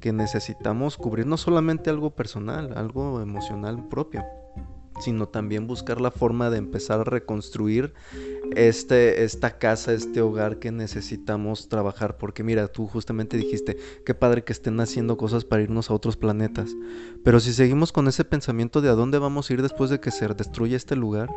que 0.00 0.12
necesitamos 0.12 0.96
cubrir 0.96 1.26
no 1.26 1.38
solamente 1.38 1.90
algo 1.90 2.10
personal, 2.10 2.74
algo 2.76 3.20
emocional 3.22 3.88
propio 3.88 4.22
sino 5.00 5.28
también 5.28 5.66
buscar 5.66 6.00
la 6.00 6.10
forma 6.10 6.50
de 6.50 6.58
empezar 6.58 7.00
a 7.00 7.04
reconstruir 7.04 7.94
este, 8.56 9.24
esta 9.24 9.58
casa, 9.58 9.92
este 9.92 10.20
hogar 10.20 10.58
que 10.58 10.72
necesitamos 10.72 11.68
trabajar. 11.68 12.16
Porque 12.16 12.42
mira, 12.42 12.68
tú 12.68 12.86
justamente 12.86 13.36
dijiste, 13.36 13.76
qué 14.04 14.14
padre 14.14 14.44
que 14.44 14.52
estén 14.52 14.80
haciendo 14.80 15.16
cosas 15.16 15.44
para 15.44 15.62
irnos 15.62 15.90
a 15.90 15.94
otros 15.94 16.16
planetas. 16.16 16.74
Pero 17.24 17.40
si 17.40 17.52
seguimos 17.52 17.92
con 17.92 18.08
ese 18.08 18.24
pensamiento 18.24 18.80
de 18.80 18.88
a 18.88 18.94
dónde 18.94 19.18
vamos 19.18 19.50
a 19.50 19.52
ir 19.52 19.62
después 19.62 19.90
de 19.90 20.00
que 20.00 20.10
se 20.10 20.28
destruya 20.28 20.76
este 20.76 20.96
lugar, 20.96 21.30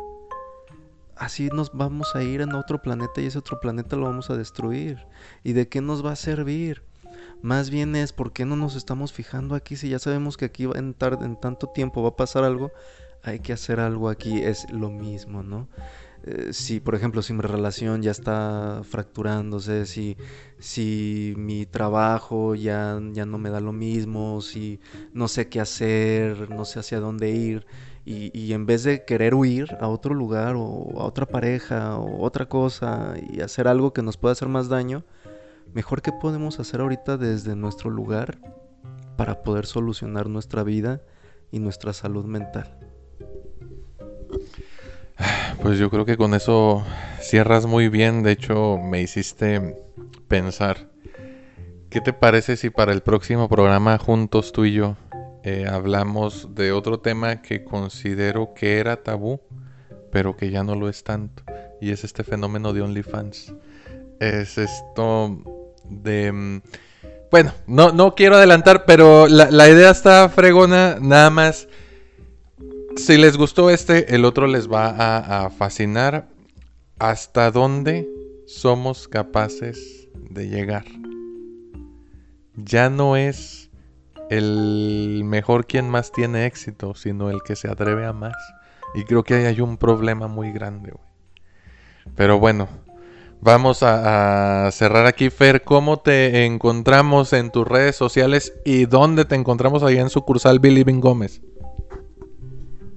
así 1.16 1.48
nos 1.52 1.72
vamos 1.72 2.14
a 2.14 2.22
ir 2.22 2.40
en 2.40 2.54
otro 2.54 2.82
planeta 2.82 3.20
y 3.20 3.26
ese 3.26 3.38
otro 3.38 3.60
planeta 3.60 3.96
lo 3.96 4.06
vamos 4.06 4.30
a 4.30 4.36
destruir. 4.36 4.98
¿Y 5.42 5.52
de 5.52 5.68
qué 5.68 5.80
nos 5.80 6.04
va 6.04 6.12
a 6.12 6.16
servir? 6.16 6.82
Más 7.42 7.70
bien 7.70 7.96
es 7.96 8.12
por 8.12 8.32
qué 8.32 8.44
no 8.44 8.56
nos 8.56 8.76
estamos 8.76 9.12
fijando 9.12 9.54
aquí 9.54 9.76
si 9.76 9.88
ya 9.88 9.98
sabemos 9.98 10.36
que 10.36 10.44
aquí 10.44 10.64
en, 10.64 10.94
en 11.00 11.40
tanto 11.40 11.66
tiempo 11.68 12.02
va 12.02 12.10
a 12.10 12.16
pasar 12.16 12.44
algo 12.44 12.70
hay 13.22 13.40
que 13.40 13.52
hacer 13.52 13.80
algo 13.80 14.08
aquí, 14.08 14.40
es 14.42 14.70
lo 14.70 14.90
mismo, 14.90 15.42
¿no? 15.42 15.68
Eh, 16.24 16.52
si, 16.52 16.78
por 16.78 16.94
ejemplo, 16.94 17.20
si 17.20 17.32
mi 17.32 17.40
relación 17.40 18.00
ya 18.02 18.12
está 18.12 18.82
fracturándose, 18.84 19.86
si, 19.86 20.16
si 20.58 21.34
mi 21.36 21.66
trabajo 21.66 22.54
ya, 22.54 23.00
ya 23.12 23.26
no 23.26 23.38
me 23.38 23.50
da 23.50 23.60
lo 23.60 23.72
mismo, 23.72 24.40
si 24.40 24.80
no 25.12 25.26
sé 25.26 25.48
qué 25.48 25.60
hacer, 25.60 26.48
no 26.50 26.64
sé 26.64 26.78
hacia 26.78 27.00
dónde 27.00 27.30
ir, 27.30 27.66
y, 28.04 28.36
y, 28.38 28.52
en 28.52 28.66
vez 28.66 28.82
de 28.82 29.04
querer 29.04 29.34
huir 29.34 29.76
a 29.80 29.88
otro 29.88 30.14
lugar 30.14 30.56
o 30.56 31.00
a 31.00 31.04
otra 31.04 31.26
pareja 31.26 31.96
o 31.98 32.24
otra 32.24 32.48
cosa 32.48 33.14
y 33.30 33.40
hacer 33.40 33.68
algo 33.68 33.92
que 33.92 34.02
nos 34.02 34.16
pueda 34.16 34.32
hacer 34.32 34.48
más 34.48 34.68
daño, 34.68 35.04
mejor 35.72 36.02
que 36.02 36.12
podemos 36.12 36.58
hacer 36.60 36.80
ahorita 36.80 37.16
desde 37.16 37.54
nuestro 37.54 37.90
lugar 37.90 38.38
para 39.16 39.42
poder 39.42 39.66
solucionar 39.66 40.28
nuestra 40.28 40.64
vida 40.64 41.00
y 41.52 41.60
nuestra 41.60 41.92
salud 41.92 42.24
mental. 42.24 42.81
Pues 45.62 45.78
yo 45.78 45.90
creo 45.90 46.04
que 46.04 46.16
con 46.16 46.34
eso 46.34 46.84
cierras 47.20 47.66
muy 47.66 47.88
bien, 47.88 48.22
de 48.22 48.32
hecho 48.32 48.78
me 48.78 49.00
hiciste 49.00 49.76
pensar. 50.28 50.88
¿Qué 51.88 52.00
te 52.00 52.12
parece 52.12 52.56
si 52.56 52.70
para 52.70 52.92
el 52.92 53.02
próximo 53.02 53.48
programa 53.48 53.98
juntos 53.98 54.52
tú 54.52 54.64
y 54.64 54.72
yo 54.72 54.96
eh, 55.44 55.66
hablamos 55.70 56.54
de 56.54 56.72
otro 56.72 57.00
tema 57.00 57.42
que 57.42 57.64
considero 57.64 58.54
que 58.54 58.78
era 58.78 59.02
tabú, 59.02 59.40
pero 60.10 60.36
que 60.36 60.50
ya 60.50 60.64
no 60.64 60.74
lo 60.74 60.88
es 60.88 61.04
tanto? 61.04 61.44
Y 61.80 61.90
es 61.90 62.02
este 62.02 62.24
fenómeno 62.24 62.72
de 62.72 62.82
OnlyFans. 62.82 63.54
Es 64.20 64.58
esto 64.58 65.38
de... 65.84 66.32
Mm, 66.32 66.62
bueno, 67.30 67.52
no, 67.66 67.92
no 67.92 68.14
quiero 68.14 68.36
adelantar, 68.36 68.84
pero 68.84 69.28
la, 69.28 69.50
la 69.50 69.68
idea 69.68 69.90
está 69.90 70.28
fregona, 70.28 70.98
nada 71.00 71.30
más 71.30 71.68
si 72.96 73.16
les 73.16 73.36
gustó 73.36 73.70
este, 73.70 74.14
el 74.14 74.24
otro 74.24 74.46
les 74.46 74.70
va 74.70 75.44
a, 75.44 75.50
fascinar. 75.50 76.28
¿Hasta 76.98 77.50
dónde 77.50 78.08
somos 78.46 79.08
capaces 79.08 80.08
de 80.30 80.48
llegar? 80.48 80.84
Ya 82.54 82.90
no 82.90 83.16
es 83.16 83.70
el 84.30 85.22
mejor 85.24 85.66
quien 85.66 85.88
más 85.88 86.12
tiene 86.12 86.46
éxito, 86.46 86.94
sino 86.94 87.30
el 87.30 87.42
que 87.42 87.56
se 87.56 87.68
atreve 87.68 88.06
a 88.06 88.12
más. 88.12 88.36
Y 88.94 89.04
creo 89.04 89.24
que 89.24 89.34
ahí 89.34 89.44
hay 89.46 89.60
un 89.60 89.78
problema 89.78 90.28
muy 90.28 90.52
grande, 90.52 90.92
Pero 92.14 92.38
bueno, 92.38 92.68
vamos 93.40 93.82
a, 93.82 94.70
cerrar 94.70 95.06
aquí, 95.06 95.30
Fer. 95.30 95.64
¿Cómo 95.64 95.98
te 95.98 96.44
encontramos 96.44 97.32
en 97.32 97.50
tus 97.50 97.66
redes 97.66 97.96
sociales 97.96 98.52
y 98.64 98.84
dónde 98.84 99.24
te 99.24 99.34
encontramos 99.34 99.82
ahí 99.82 99.98
en 99.98 100.10
sucursal 100.10 100.60
Billy 100.60 100.84
Gómez? 100.84 101.40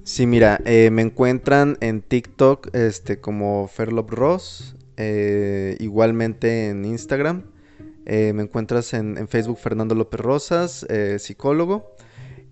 Sí, 0.05 0.27
mira, 0.27 0.61
eh, 0.65 0.91
me 0.91 1.01
encuentran 1.01 1.79
en 1.81 2.03
TikTok 2.03 2.75
este, 2.75 3.19
como 3.19 3.67
Ferlop 3.67 4.11
Ross, 4.11 4.75
eh, 4.97 5.77
igualmente 5.79 6.69
en 6.69 6.85
Instagram. 6.85 7.45
Eh, 8.05 8.31
me 8.33 8.43
encuentras 8.43 8.93
en, 8.93 9.27
Facebook 9.27 9.57
Fernando 9.57 9.95
López 9.95 10.19
Rosas, 10.19 10.85
psicólogo. 11.17 11.95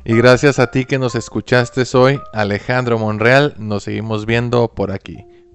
Y 0.05 0.17
gracias 0.17 0.59
a 0.59 0.71
ti 0.71 0.87
que 0.87 0.99
nos 0.99 1.15
escuchaste 1.15 1.83
hoy, 1.95 2.19
Alejandro 2.33 2.99
Monreal. 2.99 3.55
Nos 3.59 3.83
seguimos 3.83 4.25
viendo 4.25 4.75
por 4.75 4.93
aquí. 4.93 5.27